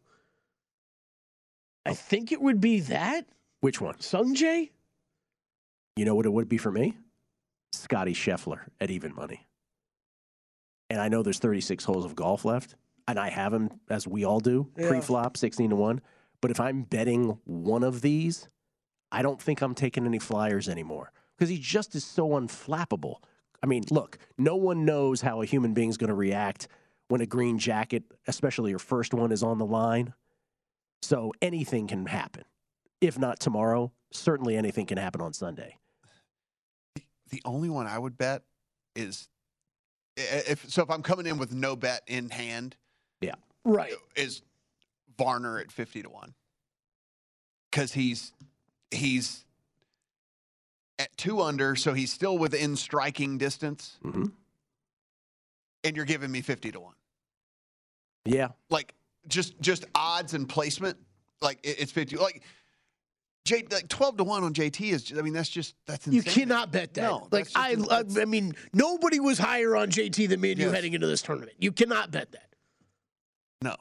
[1.87, 1.95] I oh.
[1.95, 3.27] think it would be that
[3.61, 3.95] Which one?
[3.95, 4.71] Sungjae.
[5.97, 6.97] You know what it would be for me?
[7.73, 9.47] Scotty Scheffler at even money.
[10.89, 12.75] And I know there's 36 holes of golf left,
[13.07, 14.89] and I have him as we all do, Yeah.
[14.89, 16.01] pre-flop 16 to 1.
[16.41, 18.49] But if I'm betting one of these,
[19.13, 23.17] I don't think I'm taking any flyers anymore because he just is so unflappable.
[23.63, 26.69] I mean, look, no one knows how a human being is going to react
[27.09, 30.13] when a green jacket, especially your first one, is on the line.
[31.01, 32.45] So anything can happen.
[33.01, 35.79] If not tomorrow, certainly anything can happen on Sunday.
[37.31, 38.43] The only one I would bet
[38.95, 39.31] is
[40.19, 40.83] if so.
[40.83, 42.77] If I'm coming in with no bet in hand,
[43.23, 43.37] Yeah.
[43.65, 43.95] Right.
[44.15, 44.43] is
[45.17, 46.35] Varner at fifty to one
[47.71, 48.33] because he's
[48.91, 49.47] he's
[51.01, 54.27] at two under, so he's still within striking distance, Mm-hmm.
[55.85, 56.95] and you're giving me fifty to one.
[58.25, 58.49] Yeah.
[58.69, 58.95] Like
[59.27, 60.99] just just odds and placement,
[61.41, 62.17] like it- it's fifty.
[62.17, 62.43] Like
[63.47, 65.13] J like twelve to one on JT is.
[65.19, 67.03] I mean, that's just that's You cannot bet that.
[67.03, 70.93] No, like I, I, mean, nobody was higher on JT than me and you heading
[70.93, 71.57] into this tournament.
[71.59, 72.55] You cannot bet that.
[73.63, 73.75] No.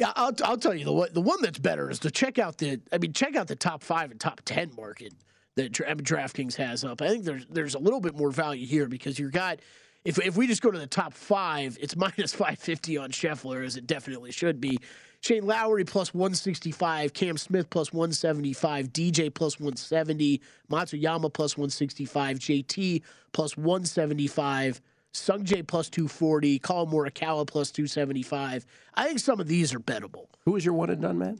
[0.00, 2.58] Yeah, I'll, I'll tell you the one, the one that's better is to check out
[2.58, 2.80] the.
[2.92, 5.12] I mean, check out the top five and top ten market
[5.56, 7.00] that Dra- DraftKings has up.
[7.02, 9.60] I think there's there's a little bit more value here because you got.
[10.04, 13.76] If, if we just go to the top five, it's minus 550 on Scheffler, as
[13.76, 14.78] it definitely should be.
[15.22, 23.02] Shane Lowry plus 165, Cam Smith plus 175, DJ plus 170, Matsuyama plus 165, JT
[23.32, 24.82] plus 175,
[25.14, 28.66] Sungjae plus 240, Collin Morikawa plus 275.
[28.96, 30.26] I think some of these are bettable.
[30.44, 31.38] Who is your one and done, man?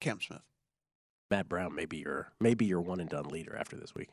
[0.00, 0.42] Cam Smith.
[1.30, 4.08] Matt Brown may be your maybe your one and done leader after this week.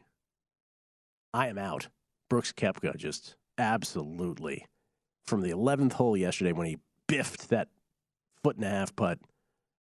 [1.33, 1.87] I am out.
[2.29, 4.65] Brooks Koepka just absolutely
[5.25, 6.77] from the eleventh hole yesterday when he
[7.07, 7.69] biffed that
[8.43, 9.19] foot and a half putt.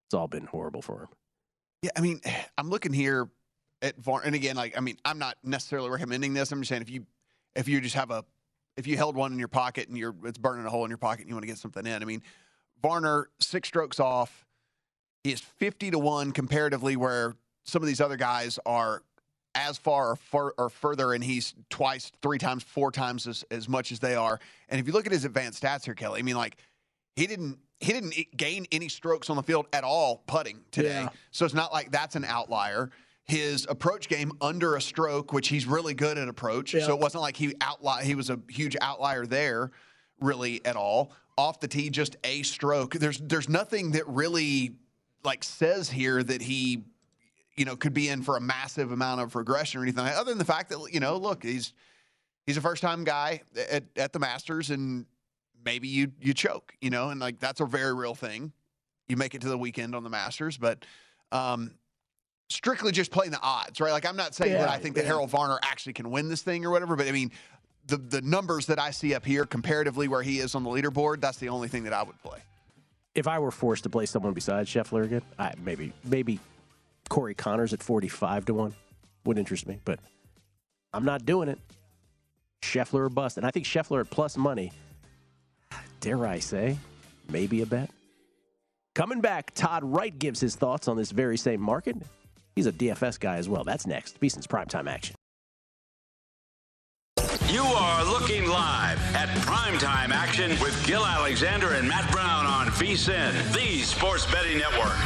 [0.07, 1.07] It's all been horrible for him.
[1.83, 2.21] Yeah, I mean,
[2.57, 3.29] I'm looking here
[3.81, 6.51] at Varner, and again, like, I mean, I'm not necessarily recommending this.
[6.51, 7.05] I'm just saying if you
[7.55, 8.23] if you just have a
[8.77, 10.97] if you held one in your pocket and you're it's burning a hole in your
[10.97, 12.01] pocket and you want to get something in.
[12.01, 12.21] I mean,
[12.81, 14.46] Varner six strokes off.
[15.27, 17.35] He is 50 to one comparatively, where
[17.65, 19.03] some of these other guys are
[19.55, 23.67] as far or, fur, or further, and he's twice, three times, four times as, as
[23.67, 24.39] much as they are.
[24.69, 26.55] And if you look at his advanced stats here, Kelly, I mean, like
[27.17, 31.01] he didn't he didn't gain any strokes on the field at all putting today.
[31.01, 31.09] Yeah.
[31.31, 32.89] So it's not like that's an outlier.
[33.25, 36.73] His approach game under a stroke, which he's really good at approach.
[36.73, 36.85] Yeah.
[36.85, 39.71] So it wasn't like he outli- he was a huge outlier there,
[40.21, 41.11] really at all.
[41.37, 42.93] Off the tee, just a stroke.
[42.93, 44.77] There's there's nothing that really
[45.23, 46.83] like says here that he
[47.55, 50.37] you know could be in for a massive amount of regression or anything other than
[50.37, 51.73] the fact that you know look he's
[52.45, 55.05] he's a first time guy at, at the Masters and
[55.65, 58.53] maybe you you choke you know and like that's a very real thing.
[59.07, 60.85] You make it to the weekend on the Masters but
[61.31, 61.71] um
[62.49, 63.91] strictly just playing the odds right?
[63.91, 65.05] Like I'm not saying that I think that.
[65.05, 67.31] Harold Varner actually can win this thing or whatever but I mean
[67.87, 71.21] the the numbers that I see up here comparatively where he is on the leaderboard
[71.21, 72.39] that's the only thing that I would play
[73.17, 76.39] If I were forced to play someone besides Scheffler again, I, maybe maybe
[77.09, 78.75] Corey Conners at forty five to one
[79.25, 79.99] would interest me, but
[80.93, 81.59] I'm not doing it.
[82.61, 84.71] Scheffler or bust, and I think Scheffler at plus money.
[85.99, 86.77] Dare I say,
[87.29, 87.89] maybe a bet.
[88.93, 91.95] Coming back, Todd Wright gives his thoughts on this very same market.
[92.55, 93.63] He's a DFS guy as well.
[93.63, 94.19] That's next.
[94.19, 95.16] VSiN's primetime action.
[97.49, 103.53] You are looking live at primetime action with Gil Alexander and Matt Brown on VSIN,
[103.53, 104.97] the Sports Betting Network.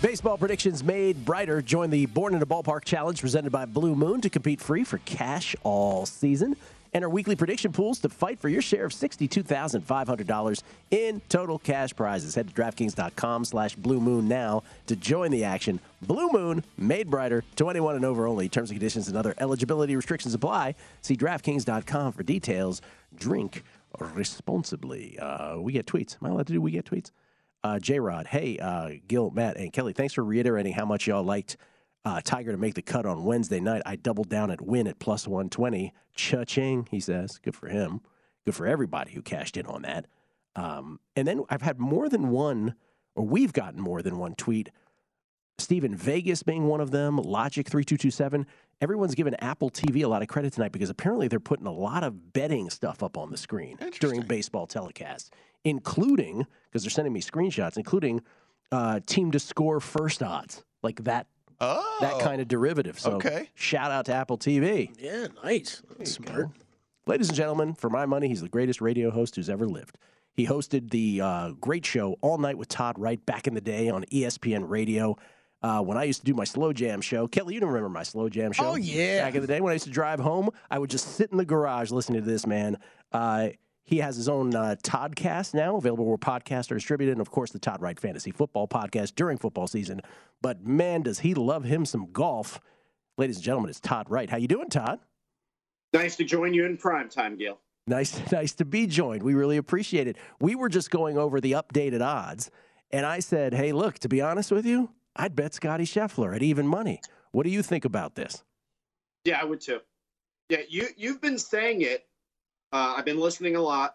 [0.00, 1.60] Baseball predictions made brighter.
[1.60, 4.96] Join the Born in a Ballpark Challenge presented by Blue Moon to compete free for
[5.04, 6.56] cash all season.
[6.94, 12.36] Enter weekly prediction pools to fight for your share of $62,500 in total cash prizes.
[12.36, 15.80] Head to DraftKings.com slash Blue Moon now to join the action.
[16.02, 18.48] Blue Moon, made brighter, 21 and over only.
[18.48, 20.76] Terms and conditions and other eligibility restrictions apply.
[21.02, 22.80] See DraftKings.com for details.
[23.16, 23.64] Drink
[23.98, 25.18] responsibly.
[25.18, 26.16] Uh, we get tweets.
[26.22, 27.10] Am I allowed to do we get tweets?
[27.64, 31.24] Uh, J Rod, hey, uh, Gil, Matt, and Kelly, thanks for reiterating how much y'all
[31.24, 31.56] liked
[32.04, 33.82] uh, Tiger to make the cut on Wednesday night.
[33.86, 35.92] I doubled down at win at plus 120.
[36.14, 37.38] Cha-ching, he says.
[37.38, 38.00] Good for him.
[38.44, 40.06] Good for everybody who cashed in on that.
[40.56, 42.74] Um, and then I've had more than one,
[43.14, 44.70] or we've gotten more than one tweet.
[45.58, 48.44] Steven Vegas being one of them, Logic3227.
[48.80, 52.02] Everyone's given Apple TV a lot of credit tonight because apparently they're putting a lot
[52.02, 55.30] of betting stuff up on the screen during baseball telecasts,
[55.64, 58.20] including, because they're sending me screenshots, including
[58.72, 61.28] uh, team to score first odds, like that
[61.64, 62.98] oh that kind of derivative.
[62.98, 63.50] So okay.
[63.54, 64.90] shout out to Apple TV.
[64.98, 65.82] Yeah, nice.
[65.98, 66.50] That's smart.
[67.06, 69.98] Ladies and gentlemen, for my money, he's the greatest radio host who's ever lived.
[70.34, 73.88] He hosted the uh, great show All Night with Todd Wright back in the day
[73.88, 75.16] on ESPN Radio.
[75.62, 78.02] Uh, when I used to do my slow jam show, Kelly, you don't remember my
[78.02, 78.72] slow jam show?
[78.72, 79.24] Oh, yeah.
[79.24, 81.38] Back in the day when I used to drive home, I would just sit in
[81.38, 82.78] the garage listening to this man.
[83.12, 83.50] Uh,
[83.84, 87.50] he has his own uh, Toddcast now, available where podcasts are distributed, and of course
[87.50, 90.00] the Todd Wright Fantasy Football Podcast during football season.
[90.40, 92.60] But man, does he love him some golf!
[93.18, 94.30] Ladies and gentlemen, it's Todd Wright.
[94.30, 95.00] How you doing, Todd?
[95.92, 97.60] Nice to join you in prime time, Gil.
[97.86, 99.22] Nice, nice to be joined.
[99.22, 100.16] We really appreciate it.
[100.40, 102.50] We were just going over the updated odds,
[102.90, 106.42] and I said, "Hey, look, to be honest with you, I'd bet Scotty Scheffler at
[106.42, 107.00] even money.
[107.32, 108.42] What do you think about this?"
[109.24, 109.80] Yeah, I would too.
[110.48, 112.06] Yeah, you you've been saying it.
[112.74, 113.94] Uh, I've been listening a lot.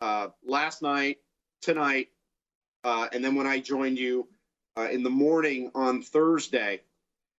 [0.00, 1.18] Uh, last night,
[1.60, 2.08] tonight,
[2.82, 4.26] uh, and then when I joined you
[4.78, 6.80] uh, in the morning on Thursday.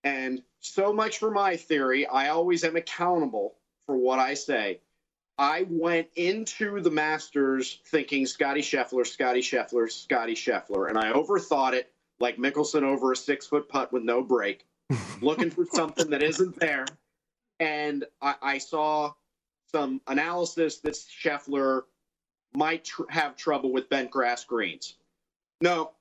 [0.04, 2.06] And so much for my theory.
[2.06, 3.56] I always am accountable
[3.88, 4.80] for what I say.
[5.40, 11.74] I went into the Masters thinking Scotty Scheffler, Scotty Scheffler, Scotty Scheffler, and I overthought
[11.74, 14.66] it like Mickelson over a six foot putt with no break,
[15.22, 16.86] looking for something that isn't there.
[17.60, 19.14] And I, I saw
[19.72, 21.84] some analysis that Scheffler
[22.54, 24.96] might tr- have trouble with bent grass greens.
[25.62, 25.92] No,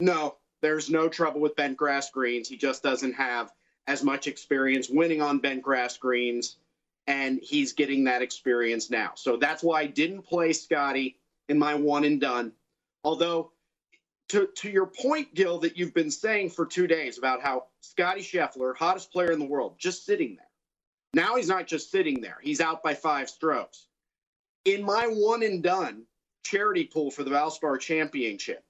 [0.00, 2.48] no, there's no trouble with bent grass greens.
[2.48, 3.52] He just doesn't have
[3.86, 6.56] as much experience winning on bent grass greens
[7.06, 9.12] and he's getting that experience now.
[9.16, 11.16] So that's why I didn't play Scotty
[11.48, 12.52] in my one and done.
[13.02, 13.52] Although,
[14.28, 18.20] to, to your point, Gil, that you've been saying for two days about how Scotty
[18.20, 20.46] Scheffler, hottest player in the world, just sitting there.
[21.12, 23.86] Now he's not just sitting there, he's out by five strokes.
[24.64, 26.04] In my one and done
[26.44, 28.64] charity pool for the Valspar Championship,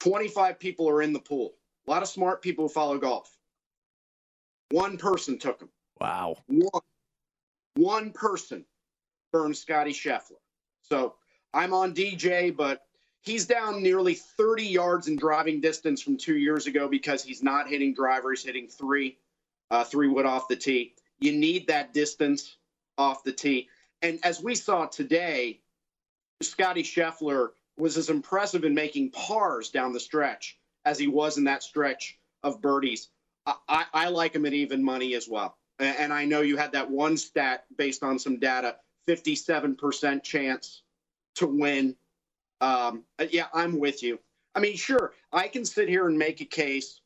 [0.00, 1.54] 25 people are in the pool.
[1.86, 3.30] A lot of smart people who follow golf.
[4.70, 5.68] One person took him.
[6.00, 6.36] Wow.
[6.46, 6.82] One,
[7.76, 8.64] one person
[9.32, 10.40] burned Scotty Scheffler.
[10.82, 11.14] So
[11.52, 12.82] I'm on DJ, but
[13.22, 17.68] he's down nearly 30 yards in driving distance from two years ago because he's not
[17.68, 19.18] hitting drivers, hitting three,
[19.70, 20.94] uh, three wood off the tee.
[21.18, 22.56] You need that distance
[22.98, 23.68] off the tee.
[24.02, 25.60] And as we saw today,
[26.42, 31.44] Scotty Scheffler was as impressive in making pars down the stretch as he was in
[31.44, 33.08] that stretch of birdies.
[33.46, 36.72] I, I, I like him at even money as well and I know you had
[36.72, 38.76] that one stat based on some data
[39.08, 40.82] 57% chance
[41.36, 41.96] to win.
[42.60, 44.18] Um, yeah, I'm with you.
[44.54, 47.00] I mean, sure, I can sit here and make a case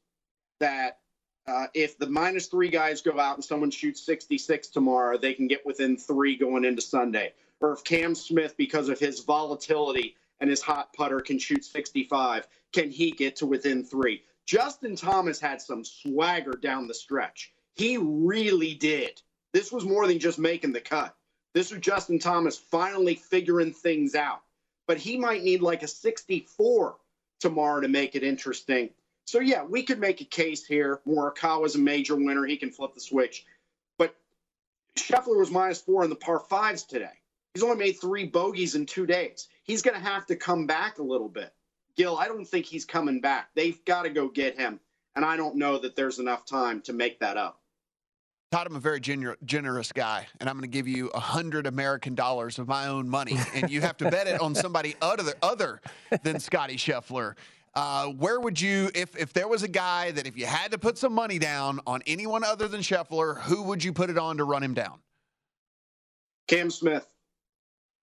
[0.58, 0.98] that
[1.46, 5.46] uh, if the minus three guys go out and someone shoots 66 tomorrow, they can
[5.46, 7.32] get within three going into Sunday.
[7.60, 12.48] Or if Cam Smith, because of his volatility and his hot putter, can shoot 65,
[12.72, 14.22] can he get to within three?
[14.46, 17.52] Justin Thomas had some swagger down the stretch.
[17.76, 19.20] He really did.
[19.52, 21.14] This was more than just making the cut.
[21.54, 24.42] This was Justin Thomas finally figuring things out.
[24.86, 26.96] But he might need like a 64
[27.40, 28.90] tomorrow to make it interesting.
[29.26, 31.00] So, yeah, we could make a case here.
[31.06, 32.44] Morikawa's a major winner.
[32.44, 33.46] He can flip the switch.
[33.98, 34.14] But
[34.96, 37.20] Scheffler was minus four in the par fives today.
[37.54, 39.48] He's only made three bogeys in two days.
[39.62, 41.52] He's going to have to come back a little bit.
[41.96, 43.50] Gil, I don't think he's coming back.
[43.54, 44.80] They've got to go get him.
[45.16, 47.60] And I don't know that there's enough time to make that up.
[48.50, 51.66] Todd, I'm a very gener- generous guy, and I'm going to give you a hundred
[51.66, 55.34] American dollars of my own money, and you have to bet it on somebody other
[55.42, 55.80] other
[56.22, 57.34] than Scotty Scheffler.
[57.76, 60.78] Uh, where would you, if if there was a guy that if you had to
[60.78, 64.36] put some money down on anyone other than Scheffler, who would you put it on
[64.36, 65.00] to run him down?
[66.46, 67.06] Cam Smith.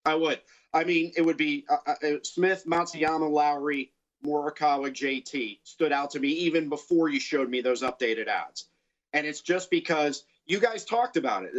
[0.05, 0.41] I would.
[0.73, 3.93] I mean, it would be uh, uh, Smith, Matsuyama, Lowry,
[4.25, 8.67] Morikawa, JT stood out to me even before you showed me those updated odds.
[9.13, 11.53] And it's just because you guys talked about it.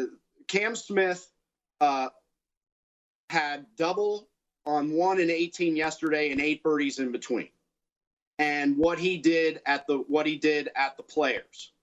[0.47, 1.29] Cam Smith
[1.81, 2.09] uh,
[3.29, 4.27] had double
[4.65, 7.49] on one and 18 yesterday and eight birdies in between.
[8.41, 11.73] And what he did at the what he did at the players.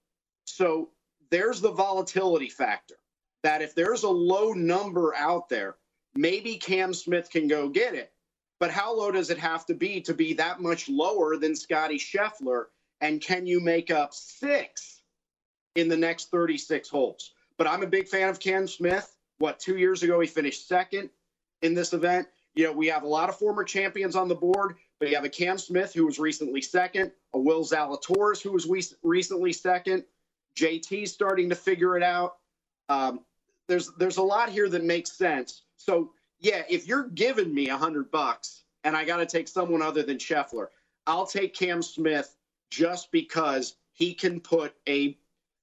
[0.44, 0.90] So
[1.30, 2.96] there's the volatility factor
[3.42, 5.76] that if there's a low number out there,
[6.14, 8.12] maybe Cam Smith can go get it.
[8.58, 11.98] But how low does it have to be to be that much lower than Scotty
[11.98, 12.64] Scheffler?
[13.00, 14.98] And can you make up six
[15.78, 17.32] in the next 36 holes.
[17.56, 19.14] But I'm a big fan of Cam Smith.
[19.38, 21.10] What, two years ago, he finished second
[21.62, 22.26] in this event.
[22.54, 25.24] You know, we have a lot of former champions on the board, but you have
[25.24, 28.68] a Cam Smith who was recently second, a Will Zalatoris who was
[29.02, 30.04] recently second.
[30.56, 32.36] JT starting to figure it out.
[32.88, 33.20] Um,
[33.68, 35.62] there's there's a lot here that makes sense.
[35.76, 39.82] So yeah, if you're giving me a hundred bucks and I got to take someone
[39.82, 40.68] other than Scheffler,
[41.06, 42.34] I'll take Cam Smith
[42.70, 45.16] just because he can put a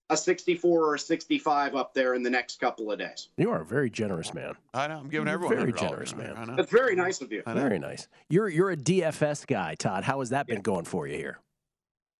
[0.10, 3.30] a 64 or a 65 up there in the next couple of days.
[3.38, 4.54] You are a very generous man.
[4.74, 4.98] I know.
[4.98, 6.36] I'm giving everyone very generous man.
[6.38, 6.56] I know.
[6.56, 7.42] That's very nice of you.
[7.46, 8.08] Very nice.
[8.30, 10.04] You're you're a DFS guy, Todd.
[10.04, 11.40] How has that been going for you here?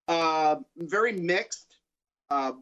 [0.08, 1.78] Uh, very mixed.
[2.30, 2.54] Uh,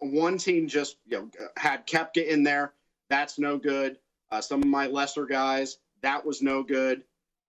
[0.00, 2.72] one team just you know had Koepka in there.
[3.10, 3.98] That's no good.
[4.30, 7.02] Uh, some of my lesser guys, that was no good.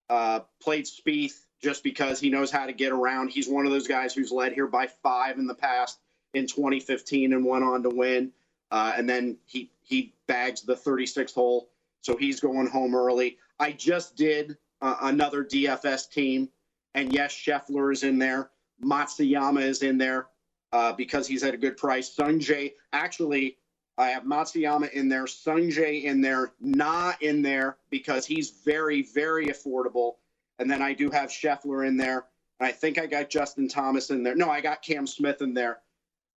[0.09, 3.29] Uh, played Spieth just because he knows how to get around.
[3.29, 5.99] He's one of those guys who's led here by five in the past
[6.33, 8.31] in 2015 and went on to win.
[8.71, 11.71] Uh, and then he he bags the 36th hole
[12.01, 13.37] so he's going home early.
[13.59, 16.49] I just did uh, another DFS team,
[16.95, 18.49] and yes, Scheffler is in there.
[18.83, 20.27] Matsuyama is in there
[20.73, 22.13] uh, because he's at a good price.
[22.13, 23.57] Sungjae, actually,
[23.97, 29.47] I have Matsuyama in there, Sungjae in there, Na in there because he's very, very
[29.47, 30.15] affordable.
[30.57, 32.25] And then I do have Scheffler in there.
[32.59, 34.35] And I think I got Justin Thomas in there.
[34.35, 35.79] No, I got Cam Smith in there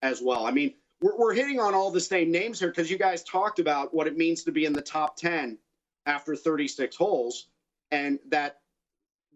[0.04, 0.46] as well.
[0.46, 3.58] I mean, we're, we're hitting on all the same names here because you guys talked
[3.58, 5.58] about what it means to be in the top 10
[6.06, 7.48] after 36 holes.
[7.90, 8.60] And that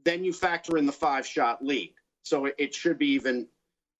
[0.04, 1.94] then you factor in the five shot lead.
[2.22, 3.48] So it, it should be even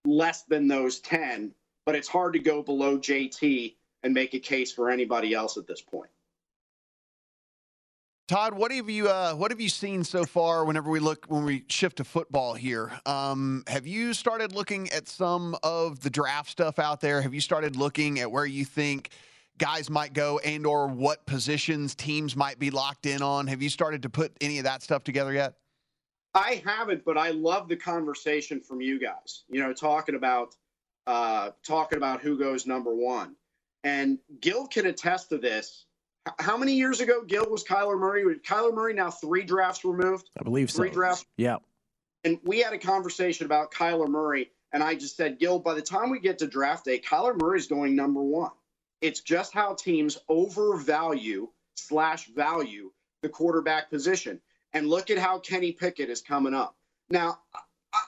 [0.05, 1.53] less than those 10,
[1.87, 5.67] but it's hard to go below JT and make a case for anybody else at
[5.67, 6.11] this point.
[8.29, 10.67] Todd, what have you uh, what have you seen so far?
[10.67, 15.09] Whenever we look when we shift to football here, um, have you started looking at
[15.09, 17.23] some of the draft stuff out there?
[17.23, 19.09] Have you started looking at where you think
[19.57, 23.47] guys might go and or what positions teams might be locked in on?
[23.47, 25.55] Have you started to put any of that stuff together yet?
[26.35, 29.45] I haven't, but I love the conversation from you guys.
[29.49, 30.55] You know, talking about
[31.07, 33.37] uh, talking about who goes number one,
[33.85, 35.87] and Gil can attest to this
[36.39, 38.25] how many years ago, Gil, was Kyler Murray?
[38.47, 40.31] Kyler Murray now three drafts removed?
[40.39, 40.95] I believe three so.
[40.95, 41.27] drafts?
[41.37, 41.57] Yeah.
[42.25, 45.83] And we had a conversation about Kyler Murray, and I just said, Gil, by the
[45.83, 48.51] time we get to draft day, Kyler Murray's going number one.
[49.01, 52.91] It's just how teams overvalue slash value
[53.23, 54.41] the quarterback position.
[54.73, 56.77] And look at how Kenny Pickett is coming up.
[57.09, 57.39] Now,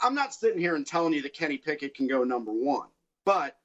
[0.03, 2.89] I'm not sitting here and telling you that Kenny Pickett can go number one,
[3.25, 3.57] but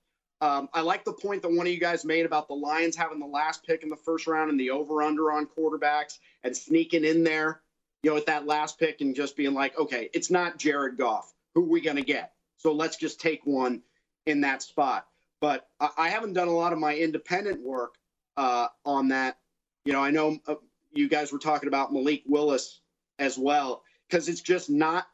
[0.46, 3.20] um, I like the point that one of you guys made about the Lions having
[3.20, 7.04] the last pick in the first round and the over under on quarterbacks and sneaking
[7.04, 7.62] in there,
[8.04, 11.34] you know, at that last pick and just being like, okay, it's not Jared Goff.
[11.56, 12.34] Who are we going to get?
[12.58, 13.82] So let's just take one
[14.28, 15.08] in that spot.
[15.42, 17.96] But I, I haven't done a lot of my independent work
[18.38, 19.40] uh, on that.
[19.84, 20.56] You know, I know uh,
[20.94, 22.82] you guys were talking about Malik Willis
[23.18, 25.08] as well, because it's just not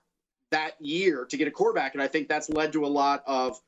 [0.49, 1.93] that year to get a quarterback.
[1.93, 3.61] And I think that's led to a lot of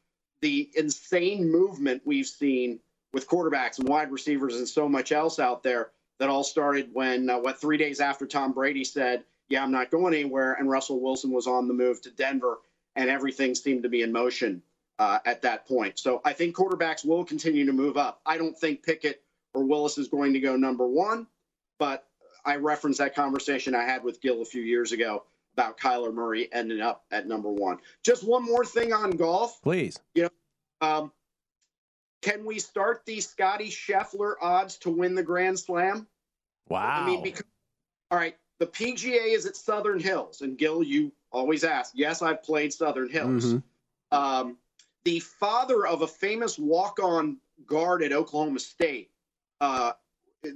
[0.44, 2.78] the insane movement we've seen
[3.14, 7.30] with quarterbacks and wide receivers and so much else out there that all started when
[7.30, 11.00] uh, what three days after Tom Brady said, "Yeah, I'm not going anywhere," and Russell
[11.00, 12.60] Wilson was on the move to Denver,
[12.98, 14.62] and everything seemed to be in motion
[15.00, 15.98] uh, at that point.
[15.98, 18.20] So I think quarterbacks will continue to move up.
[18.26, 19.24] I don't think Pickett
[19.54, 21.26] or Willis is going to go number one,
[21.80, 22.06] but
[22.44, 25.24] I referenced that conversation I had with Gil a few years ago
[25.54, 27.78] about Kyler Murray ending up at number one.
[28.04, 29.62] Just one more thing on golf.
[29.62, 30.00] Please.
[30.16, 30.30] You know,
[30.88, 31.12] um,
[32.22, 36.08] can we start the Scotty Scheffler odds to win the Grand Slam?
[36.70, 37.04] Wow.
[37.04, 37.46] I mean, because,
[38.10, 40.42] all right, the PGA is at Southern Hills.
[40.42, 41.92] And Gil, you always ask.
[41.96, 43.54] Yes, I've played Southern Hills.
[43.54, 44.18] Mm-hmm.
[44.18, 44.58] Um,
[45.04, 47.38] the father of a famous walk on
[47.68, 49.12] guard at Oklahoma State,
[49.60, 49.92] uh,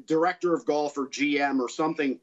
[0.05, 2.19] director of golf or GM or something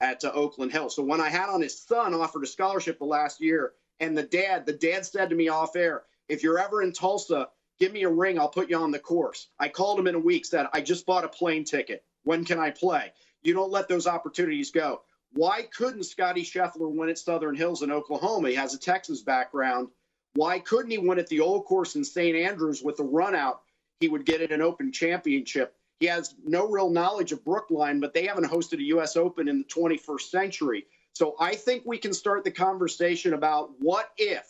[0.00, 0.90] at uh, Oakland Hill.
[0.90, 4.22] So when I had on his son offered a scholarship the last year, and the
[4.22, 8.04] dad, the dad said to me off air, if you're ever in Tulsa, give me
[8.04, 8.38] a ring.
[8.38, 9.48] I'll put you on the course.
[9.58, 12.04] I called him in a week, said, I just bought a plane ticket.
[12.24, 13.12] When can I play?
[13.42, 15.02] You don't let those opportunities go.
[15.32, 18.50] Why couldn't Scotty Scheffler win at Southern Hills in Oklahoma?
[18.50, 19.88] He has a Texas background.
[20.34, 22.36] Why couldn't he win at the old course in St.
[22.36, 23.62] Andrews with the run out
[24.00, 25.74] he would get at an open championship?
[26.00, 29.16] He has no real knowledge of Brookline, but they haven't hosted a U.S.
[29.16, 30.86] Open in the 21st century.
[31.12, 34.46] So I think we can start the conversation about what if,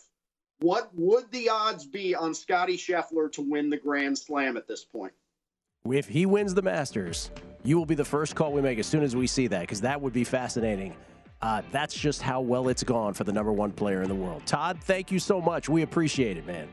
[0.59, 4.85] what would the odds be on Scotty Scheffler to win the Grand Slam at this
[4.85, 5.13] point?
[5.89, 7.31] If he wins the Masters,
[7.63, 9.81] you will be the first call we make as soon as we see that, because
[9.81, 10.95] that would be fascinating.
[11.41, 14.45] Uh, that's just how well it's gone for the number one player in the world.
[14.45, 15.69] Todd, thank you so much.
[15.69, 16.67] We appreciate it, man.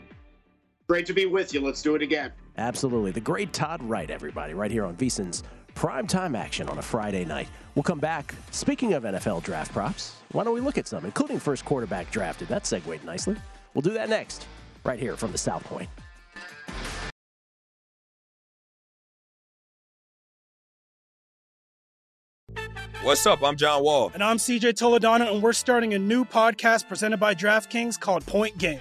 [0.89, 1.61] Great to be with you.
[1.61, 2.31] Let's do it again.
[2.59, 3.11] Absolutely.
[3.11, 5.43] The great Todd Wright, everybody, right here on VSiN's
[5.75, 7.49] primetime action on a Friday night.
[7.75, 8.35] We'll come back.
[8.53, 12.49] Speaking of NFL draft props, why don't we look at some, including first quarterback drafted?
[12.49, 13.37] That segued nicely.
[13.75, 14.47] We'll do that next,
[14.85, 15.91] right here from the South Point.
[23.03, 23.43] What's up?
[23.43, 24.11] I'm John Wall.
[24.15, 28.57] And I'm CJ Toledano, and we're starting a new podcast presented by DraftKings called Point
[28.59, 28.81] Game.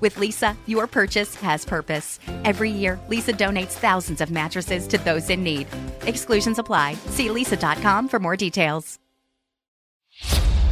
[0.00, 2.18] With Leesa, your purchase has purpose.
[2.44, 5.66] Every year, Leesa donates thousands of mattresses to those in need.
[6.02, 6.94] Exclusions apply.
[7.10, 8.98] See leesa.com for more details.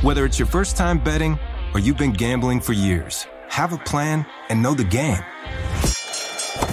[0.02, 1.38] Whether it's your first time betting
[1.72, 5.22] or you've been gambling for years, have a plan and know the game.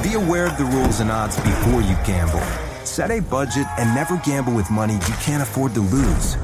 [0.03, 2.41] Be aware of the rules and odds before you gamble.
[2.85, 6.35] Set a budget and never gamble with money you can't afford to lose.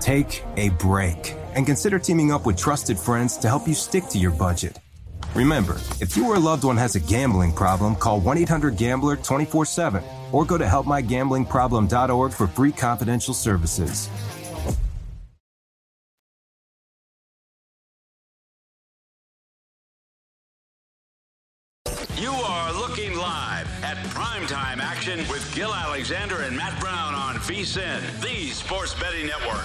[0.00, 4.18] Take a break and consider teaming up with trusted friends to help you stick to
[4.18, 4.78] your budget.
[5.34, 9.16] Remember, if you or a loved one has a gambling problem, call 1 800 Gambler
[9.16, 10.02] 24 7
[10.32, 14.08] or go to helpmygamblingproblem.org for free confidential services.
[22.16, 28.20] You are looking live at primetime action with Gil Alexander and Matt Brown on VSiN,
[28.20, 29.64] the Sports Betting Network.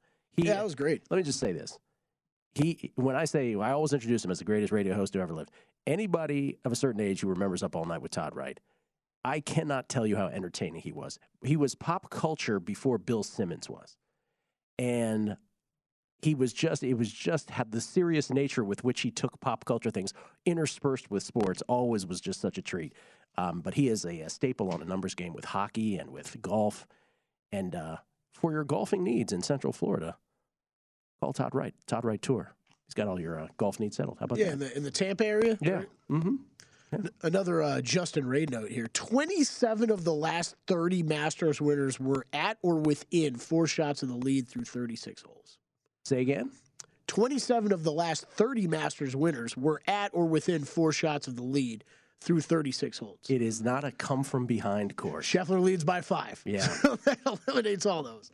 [0.35, 1.03] He, Yeah, that was great.
[1.09, 1.77] Let me just say this.
[2.53, 5.33] He, when I say, I always introduce him as the greatest radio host who ever
[5.33, 5.51] lived.
[5.87, 8.59] Anybody of a certain age who remembers Up All Night with Todd Wright,
[9.23, 11.19] I cannot tell you how entertaining he was.
[11.43, 13.95] He was pop culture before Bill Simmons was.
[14.77, 15.37] And
[16.21, 19.65] he was just, it was just had the serious nature with which he took pop
[19.65, 20.13] culture things
[20.45, 22.93] interspersed with sports, always was just such a treat.
[23.37, 26.41] Um, but he is a, a staple on a numbers game with hockey and with
[26.41, 26.85] golf.
[27.51, 27.97] And uh,
[28.33, 30.17] for your golfing needs in Central Florida,
[31.21, 32.53] call Todd Wright, Todd Wright Tour.
[32.87, 34.17] He's got all your uh, golf needs settled.
[34.19, 34.53] How about Yeah, that?
[34.53, 35.57] in the, in the Tampa area.
[35.61, 35.83] Yeah.
[36.09, 36.35] Mm-hmm.
[37.23, 38.87] Another uh, Justin Ray note here.
[38.89, 44.15] 27 of the last 30 Masters winners were at or within four shots of the
[44.17, 45.57] lead through 36 holes.
[46.03, 46.51] Say again?
[47.07, 51.43] 27 of the last 30 Masters winners were at or within four shots of the
[51.43, 51.85] lead
[52.21, 53.19] through 36 holes.
[53.29, 55.25] It is not a come from behind course.
[55.25, 56.41] Scheffler leads by five.
[56.45, 56.59] Yeah.
[57.05, 57.17] that
[57.47, 58.31] eliminates all those.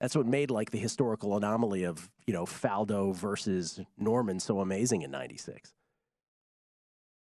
[0.00, 5.02] That's what made like the historical anomaly of, you know, Faldo versus Norman so amazing
[5.02, 5.72] in 96.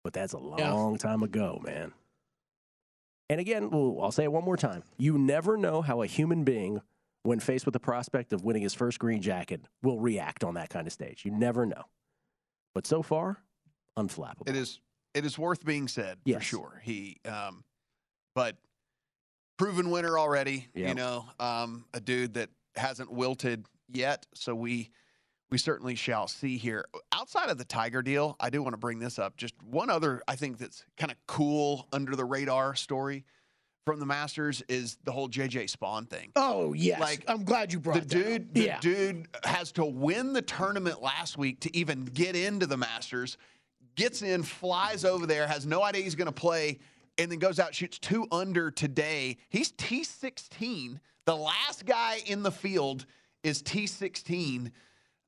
[0.05, 0.73] But that's a Yeah.
[0.73, 1.93] long time ago, man.
[3.29, 4.83] And again, I'll say it one more time.
[4.99, 6.81] You never know how a human being,
[7.23, 10.69] when faced with the prospect of winning his first green jacket, will react on that
[10.71, 11.25] kind of stage.
[11.25, 11.85] You never know.
[12.75, 13.43] But so far,
[13.99, 14.49] unflappable.
[14.49, 14.81] It is
[15.15, 16.81] it is worth being said for sure.
[16.85, 17.65] He um
[18.35, 18.57] but
[19.59, 20.89] proven winner already, Yep.
[20.89, 24.91] you know, um a dude that hasn't wilted yet, so we
[25.51, 26.85] we certainly shall see here.
[27.13, 29.37] Outside of the Tiger deal, I do want to bring this up.
[29.37, 33.25] Just one other I think that's kind of cool under the radar story
[33.87, 36.31] from the Masters is the whole JJ Spaun thing.
[36.37, 37.01] Oh, yes.
[37.01, 38.55] Like, I'm glad you brought the dude, up.
[38.55, 38.79] the yeah.
[38.81, 43.39] dude has to win the tournament last week to even get into the Masters.
[44.01, 46.79] Gets in, flies over there, has no idea he's going to play,
[47.19, 49.37] and then goes out shoots two under today.
[49.51, 50.99] He's T16.
[51.27, 53.05] The last guy in the field
[53.43, 54.71] is T16,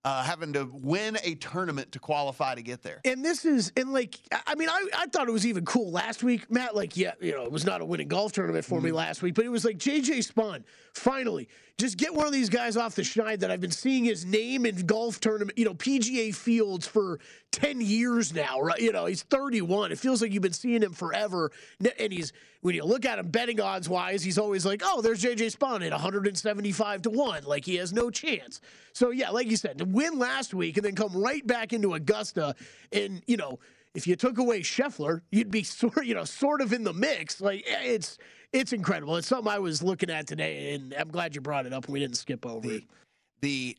[0.07, 3.03] uh, having to win a tournament to qualify to get there.
[3.05, 6.23] And this is, and like, I mean, I, I thought it was even cool last
[6.23, 6.75] week, Matt.
[6.75, 9.35] Like, yeah, you know, it was not a winning golf tournament for me last week,
[9.35, 10.65] but it was like JJ Spaun,
[10.95, 11.47] finally,
[11.79, 14.67] just get one of these guys off the schneid that I've been seeing his name
[14.67, 17.19] in golf tournament, you know, PGA fields for
[17.53, 18.79] 10 years now, right?
[18.79, 19.93] You know, he's 31.
[19.93, 21.51] It feels like you've been seeing him forever.
[21.99, 25.23] And he's, when you look at him betting odds wise, he's always like, oh, there's
[25.23, 27.45] JJ Spaun at 175 to 1.
[27.45, 28.61] Like, he has no chance.
[28.93, 31.95] So, yeah, like you said, to win last week and then come right back into
[31.95, 32.55] Augusta
[32.93, 33.59] and, you know,
[33.95, 37.41] if you took away Scheffler, you'd be sort, you know, sort of in the mix.
[37.41, 38.19] Like eh, it's
[38.53, 39.17] it's incredible.
[39.17, 41.85] It's something I was looking at today, and I'm glad you brought it up.
[41.85, 42.85] and We didn't skip over the, it.
[43.41, 43.77] The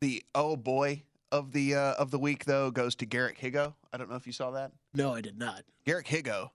[0.00, 1.02] the oh boy
[1.32, 3.74] of the uh, of the week though goes to Garrick Higgo.
[3.92, 4.72] I don't know if you saw that.
[4.94, 5.62] No, I did not.
[5.84, 6.50] Garrick Higgo,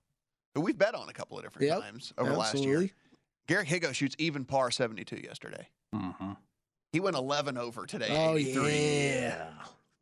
[0.56, 2.90] who we've bet on a couple of different Yep, times over last year.
[3.48, 5.68] Garrick Higgo shoots even par 72 yesterday.
[5.94, 6.32] Mm-hmm.
[6.94, 8.08] He went 11 over today.
[8.10, 8.72] Oh 83.
[8.72, 9.46] yeah,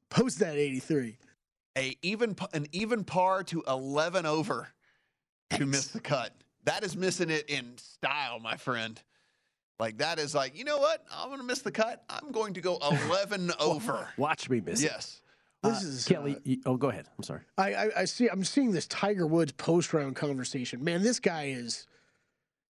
[0.10, 1.18] post that 83.
[1.78, 4.70] a even an even par to 11 over
[5.52, 6.34] to miss the cut.
[6.66, 9.02] That is missing it in style, my friend.
[9.80, 11.04] Like that is like, you know what?
[11.12, 12.04] I'm going to miss the cut.
[12.10, 12.78] I'm going to go
[13.10, 14.08] 11 over.
[14.18, 14.86] Watch me miss it.
[14.94, 15.22] Yes.
[15.64, 16.36] This is Kelly.
[16.36, 17.08] uh, you- oh, go ahead.
[17.18, 17.42] I'm sorry.
[17.58, 18.28] I, I, I see.
[18.28, 20.84] I'm seeing this Tiger Woods post round conversation.
[20.84, 21.86] Man, this guy is.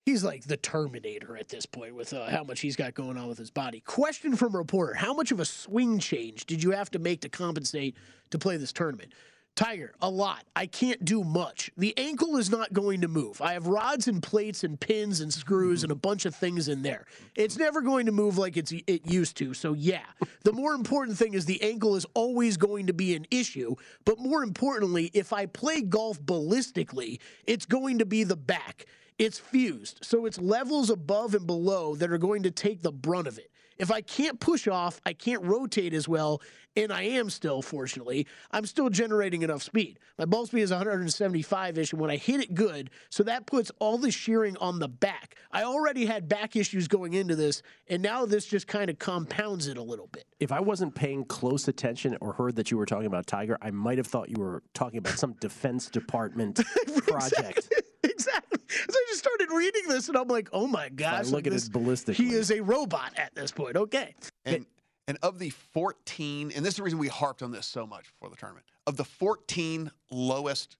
[0.05, 3.27] He's like the Terminator at this point with uh, how much he's got going on
[3.27, 3.79] with his body.
[3.81, 7.21] Question from a reporter: How much of a swing change did you have to make
[7.21, 7.95] to compensate
[8.31, 9.13] to play this tournament?
[9.59, 10.45] Tiger, a lot.
[10.55, 11.69] I can't do much.
[11.75, 13.41] The ankle is not going to move.
[13.41, 16.81] I have rods and plates and pins and screws and a bunch of things in
[16.81, 17.05] there.
[17.35, 19.53] It's never going to move like it's it used to.
[19.53, 20.05] So yeah,
[20.45, 23.75] the more important thing is the ankle is always going to be an issue.
[24.05, 28.85] But more importantly, if I play golf ballistically, it's going to be the back.
[29.17, 29.99] It's fused.
[30.03, 33.51] So it's levels above and below that are going to take the brunt of it.
[33.79, 36.41] If I can't push off, I can't rotate as well,
[36.75, 39.99] and I am still, fortunately, I'm still generating enough speed.
[40.17, 43.71] My ball speed is 175 ish, and when I hit it good, so that puts
[43.79, 45.35] all the shearing on the back.
[45.51, 49.67] I already had back issues going into this, and now this just kind of compounds
[49.67, 50.25] it a little bit.
[50.41, 53.71] If I wasn't paying close attention or heard that you were talking about Tiger, I
[53.71, 56.59] might have thought you were talking about some Defense Department
[57.07, 57.71] project.
[58.03, 58.48] exactly.
[58.69, 61.27] So I just started reading this, and I'm like, oh my gosh.
[61.29, 62.15] look at this- ballistic.
[62.15, 63.75] He is a robot at this point.
[63.75, 64.13] Okay.
[64.45, 64.65] And
[65.07, 68.05] and of the 14, and this is the reason we harped on this so much
[68.13, 68.63] before the tournament.
[68.85, 70.77] Of the 14 lowest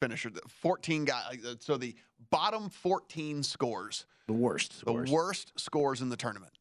[0.00, 1.96] finishers, the 14 guys, so the
[2.30, 5.10] bottom 14 scores, the worst, the scores.
[5.10, 6.52] worst scores in the tournament.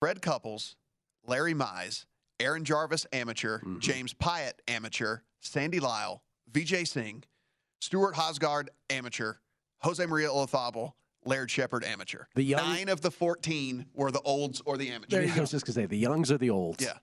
[0.00, 0.76] Fred Couples,
[1.26, 2.04] Larry Mize,
[2.40, 3.78] Aaron Jarvis, amateur, Mm-hmm.
[3.78, 7.24] James Piot, amateur, Sandy Lyle, Vijay Singh,
[7.80, 9.34] Stewart Hagestad, amateur,
[9.82, 10.92] Jose Maria Olazabal,
[11.24, 12.24] Laird Shepherd, amateur.
[12.34, 15.30] The young- Nine of the 14 were the olds or the amateurs.
[15.36, 16.82] I was just gonna say the youngs or the olds.
[16.84, 16.94] Yeah.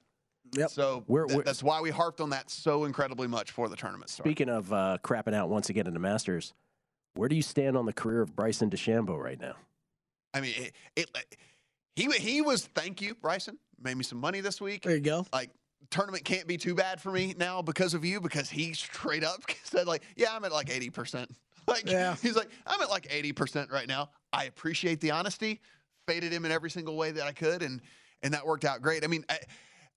[0.53, 0.71] Yep.
[0.71, 3.75] So We're- th- we're- that's why we harped on that so incredibly much for the
[3.75, 4.09] tournament.
[4.09, 4.29] started.
[4.29, 6.53] Speaking of uh, crapping out once again in the Masters,
[7.13, 9.55] where do you stand on the career of Bryson DeChambeau right now?
[10.33, 11.35] I mean, it, it,
[11.95, 12.65] he he was.
[12.67, 13.57] Thank you, Bryson.
[13.81, 14.83] Made me some money this week.
[14.83, 15.25] There you go.
[15.33, 15.49] Like
[15.91, 19.41] tournament can't be too bad for me now because of you because he straight up
[19.63, 21.29] said like, yeah, I'm at like eighty percent.
[21.69, 22.15] Like Yeah.
[22.21, 24.09] he's like, I'm at like eighty percent right now.
[24.33, 25.61] I appreciate the honesty.
[26.07, 27.81] Faded him in every single way that I could, and
[28.23, 29.03] and that worked out great.
[29.03, 29.25] I mean.
[29.29, 29.39] I,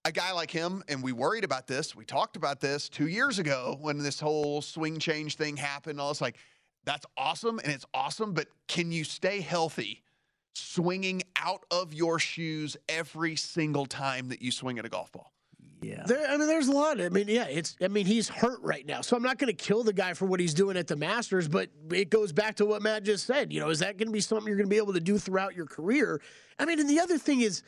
[0.05, 1.95] a guy like him, and we worried about this.
[1.95, 5.97] We talked about this two years ago when this whole swing change thing happened.
[5.97, 6.35] All it's like,
[6.83, 10.03] that's awesome, and it's awesome, but can you stay healthy
[10.55, 15.31] swinging out of your shoes every single time that you swing at a golf ball?
[15.81, 16.03] Yeah.
[16.05, 17.01] There, I mean, there's a lot.
[17.01, 17.75] I mean, yeah, it's.
[17.81, 20.25] I mean, he's hurt right now, so I'm not going to kill the guy for
[20.25, 21.47] what he's doing at the Masters.
[21.47, 23.51] But it goes back to what Matt just said.
[23.51, 25.17] You know, is that going to be something you're going to be able to do
[25.17, 26.21] throughout your career?
[26.57, 27.63] I mean, and the other thing is,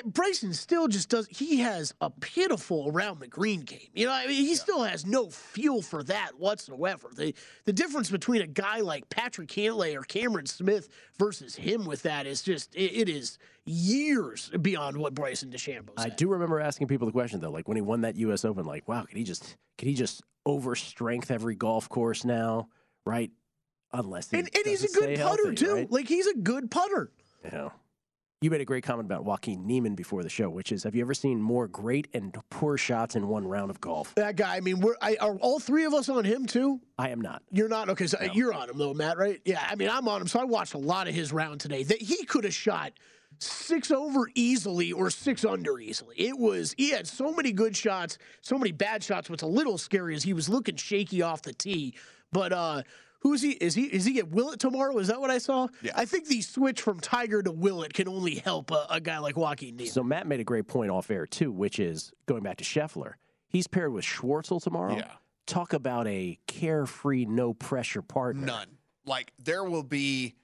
[0.00, 1.26] Bryson still just does.
[1.28, 3.88] He has a pitiful around the green game.
[3.94, 7.10] You know, I mean, he still has no feel for that whatsoever.
[7.14, 7.34] The
[7.64, 10.88] the difference between a guy like Patrick Hanley or Cameron Smith
[11.18, 15.90] versus him with that is just it, it is years beyond what Bryson DeChambeau.
[15.96, 18.44] I do remember asking people the question though, like when he won that U.S.
[18.44, 22.68] Open, like, wow, could he just could he just overstrength every golf course now,
[23.04, 23.30] right?
[23.92, 25.74] Unless he And, and he's a good putter healthy, too.
[25.74, 25.90] right?
[25.90, 27.10] Like he's a good putter.
[27.50, 27.72] Know,
[28.42, 31.00] you made a great comment about Joaquin Niemann before the show, which is, have you
[31.02, 34.14] ever seen more great and poor shots in one round of golf?
[34.16, 34.56] That guy.
[34.56, 36.80] I mean, we're I, are all three of us on him too.
[36.98, 37.42] I am not.
[37.52, 38.08] You're not okay.
[38.08, 39.16] So you're on him though, Matt.
[39.16, 39.40] Right?
[39.44, 39.64] Yeah.
[39.68, 40.26] I mean, I'm on him.
[40.26, 41.84] So I watched a lot of his round today.
[41.84, 42.92] That he could have shot
[43.38, 46.16] six over easily or six under easily.
[46.16, 49.30] It was he had so many good shots, so many bad shots.
[49.30, 51.94] What's a little scary is he was looking shaky off the tee,
[52.32, 52.82] but uh.
[53.22, 53.52] Who is he?
[53.52, 54.98] Is he is he at Willett tomorrow?
[54.98, 55.68] Is that what I saw?
[55.80, 55.92] Yeah.
[55.94, 59.36] I think the switch from Tiger to Willett can only help a, a guy like
[59.36, 59.92] Joaquin Niemann.
[59.92, 63.12] So Matt made a great point off air too, which is going back to Scheffler.
[63.46, 64.96] He's paired with Schwartzel tomorrow.
[64.96, 65.12] Yeah.
[65.46, 68.44] Talk about a carefree, no pressure partner.
[68.44, 68.66] None.
[69.06, 70.34] Like there will be,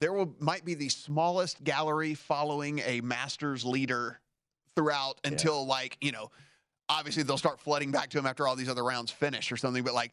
[0.00, 4.20] there will might be the smallest gallery following a Masters leader
[4.74, 6.30] throughout until like you know,
[6.90, 9.82] obviously they'll start flooding back to him after all these other rounds finish or something.
[9.82, 10.12] But like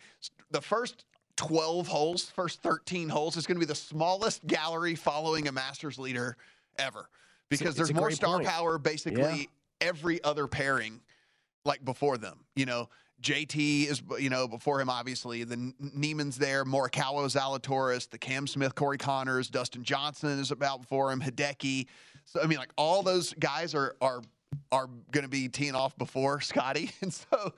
[0.51, 1.03] the first.
[1.37, 5.97] 12 holes, first 13 holes is going to be the smallest gallery following a Masters
[5.97, 6.37] leader
[6.77, 7.09] ever
[7.49, 8.47] because it's there's more star point.
[8.47, 9.43] power basically Yeah.
[9.81, 11.01] every other pairing
[11.65, 12.45] like before them.
[12.55, 12.89] You know,
[13.21, 15.43] JT is you know before him obviously.
[15.43, 21.11] Then Niemann's there, Morikawa, Zalatoris, the Cam Smith, Corey Conners, Dustin Johnson is about before
[21.11, 21.87] him, Hideki.
[22.25, 24.21] So I mean, like all those guys are are
[24.71, 27.53] are going to be teeing off before Scotty, and so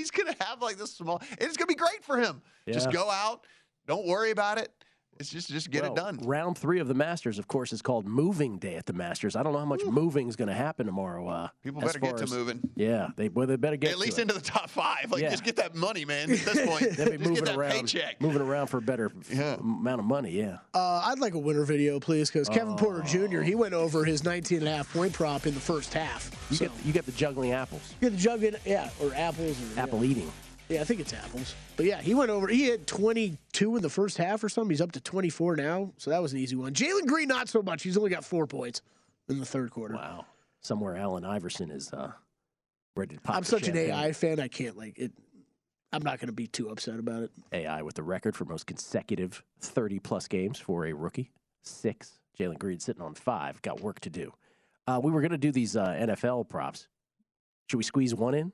[0.02, 1.20] he's going to have like this small.
[1.32, 2.42] It's going to be great for him.
[2.72, 3.46] Just go out,
[3.86, 4.72] don't worry about it.
[5.20, 6.18] It's just just get Well, it done.
[6.24, 9.36] Round three of the Masters, of course, is called Moving Day at the Masters.
[9.36, 11.28] I don't know how much moving is going to happen tomorrow.
[11.28, 12.60] Uh, People as better get far to as- moving.
[12.74, 14.22] Yeah, they well, they better get At least it.
[14.22, 15.10] into the top five.
[15.12, 15.28] Like Yeah.
[15.28, 16.30] just get that money, man.
[16.30, 18.18] At this point, They'll be just moving get that around, paycheck.
[18.22, 20.30] moving around for a better f- amount of money.
[20.30, 20.56] Yeah.
[20.72, 23.42] Uh, I'd like a winner video, please, because Kevin Porter Jr.
[23.42, 26.30] He went over his 19 and a half point prop in the first half.
[26.48, 29.12] You So, get you get the juggling apples, you get the jug in, yeah, or
[29.14, 29.58] apples.
[29.76, 30.12] Or, apple yeah.
[30.12, 30.32] eating.
[30.70, 31.56] Yeah, I think it's apples.
[31.76, 32.46] But yeah, he went over.
[32.46, 34.70] He had 22 in the first half or something.
[34.70, 36.72] He's up to 24 now, so that was an easy one.
[36.72, 37.82] Jalen Green, not so much.
[37.82, 38.80] He's only got four points
[39.28, 39.94] in the third quarter.
[39.94, 40.26] Wow.
[40.60, 42.12] Somewhere Allen Iverson is uh,
[42.94, 43.34] ready to pop.
[43.34, 43.76] I'm such an.
[43.76, 44.38] AI fan.
[44.38, 45.10] I can't like it.
[45.92, 47.32] I'm not going to be too upset about it.
[47.52, 51.32] AI with the record for most consecutive 30 plus games for a rookie.
[51.62, 52.20] Six.
[52.38, 53.60] Jalen Green sitting on five.
[53.62, 54.32] Got work to do.
[54.86, 56.86] Uh, we were going to do these uh, NFL props.
[57.68, 58.52] Should we squeeze one in?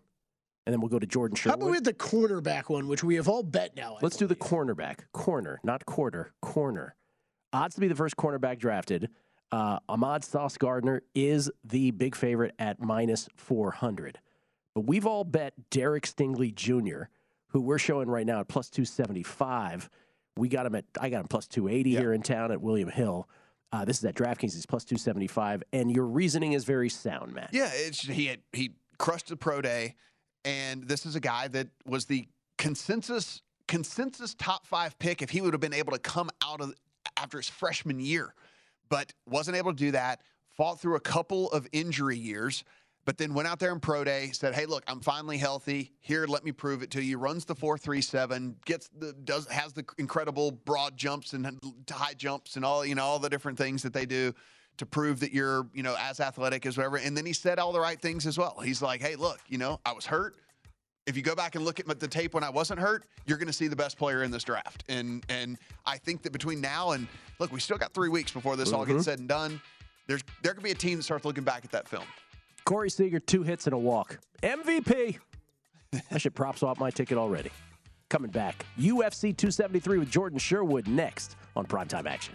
[0.66, 3.14] And then we'll go to Jordan How about we have the cornerback one, which we
[3.14, 3.94] have all bet now?
[3.94, 5.04] I Let's do the cornerback.
[5.12, 6.32] Corner, not quarter.
[6.42, 6.96] Corner.
[7.52, 9.08] Odds to be the first cornerback drafted.
[9.52, 14.18] Uh, Ahmad Sauce Gardner is the big favorite at minus 400.
[14.74, 17.04] But we've all bet Derek Stingley Jr.,
[17.50, 19.88] who we're showing right now at plus 275.
[20.36, 23.28] We got him at, I got him plus 280 here in town at William Hill.
[23.72, 24.54] Uh, this is at DraftKings.
[24.54, 25.62] He's plus 275.
[25.72, 27.50] And your reasoning is very sound, Matt.
[27.52, 29.94] Yeah, it's, he had he crushed the pro day,
[30.46, 32.26] and this is a guy that was the
[32.56, 36.72] consensus consensus top five pick if he would have been able to come out of
[37.16, 38.32] after his freshman year,
[38.88, 40.22] but wasn't able to do that.
[40.56, 42.62] Fought through a couple of injury years,
[43.04, 44.30] but then went out there in pro day.
[44.32, 45.92] Said, "Hey, look, I'm finally healthy.
[45.98, 49.48] Here, let me prove it to you." Runs the four three seven, gets the does
[49.48, 51.58] has the incredible broad jumps and
[51.90, 54.32] high jumps and all you know all the different things that they do
[54.78, 56.96] to prove that you're, you know, as athletic as whatever.
[56.98, 58.58] And then he said all the right things as well.
[58.62, 60.36] He's like, hey, look, you know, I was hurt.
[61.06, 63.46] If you go back and look at the tape when I wasn't hurt, you're going
[63.46, 64.82] to see the best player in this draft.
[64.88, 65.56] And and
[65.86, 67.06] I think that between now and
[67.38, 68.88] look, we still got three weeks before this all Mhm.
[68.88, 69.60] gets said and done.
[70.08, 72.04] There's there could be a team that starts looking back at that film.
[72.64, 74.18] Corey Seager, two hits and a walk.
[74.42, 75.18] MVP.
[76.10, 77.50] I should prop swap my ticket already.
[78.10, 82.34] Coming back, UFC 273 with Jordan Sherwood next on Primetime Action.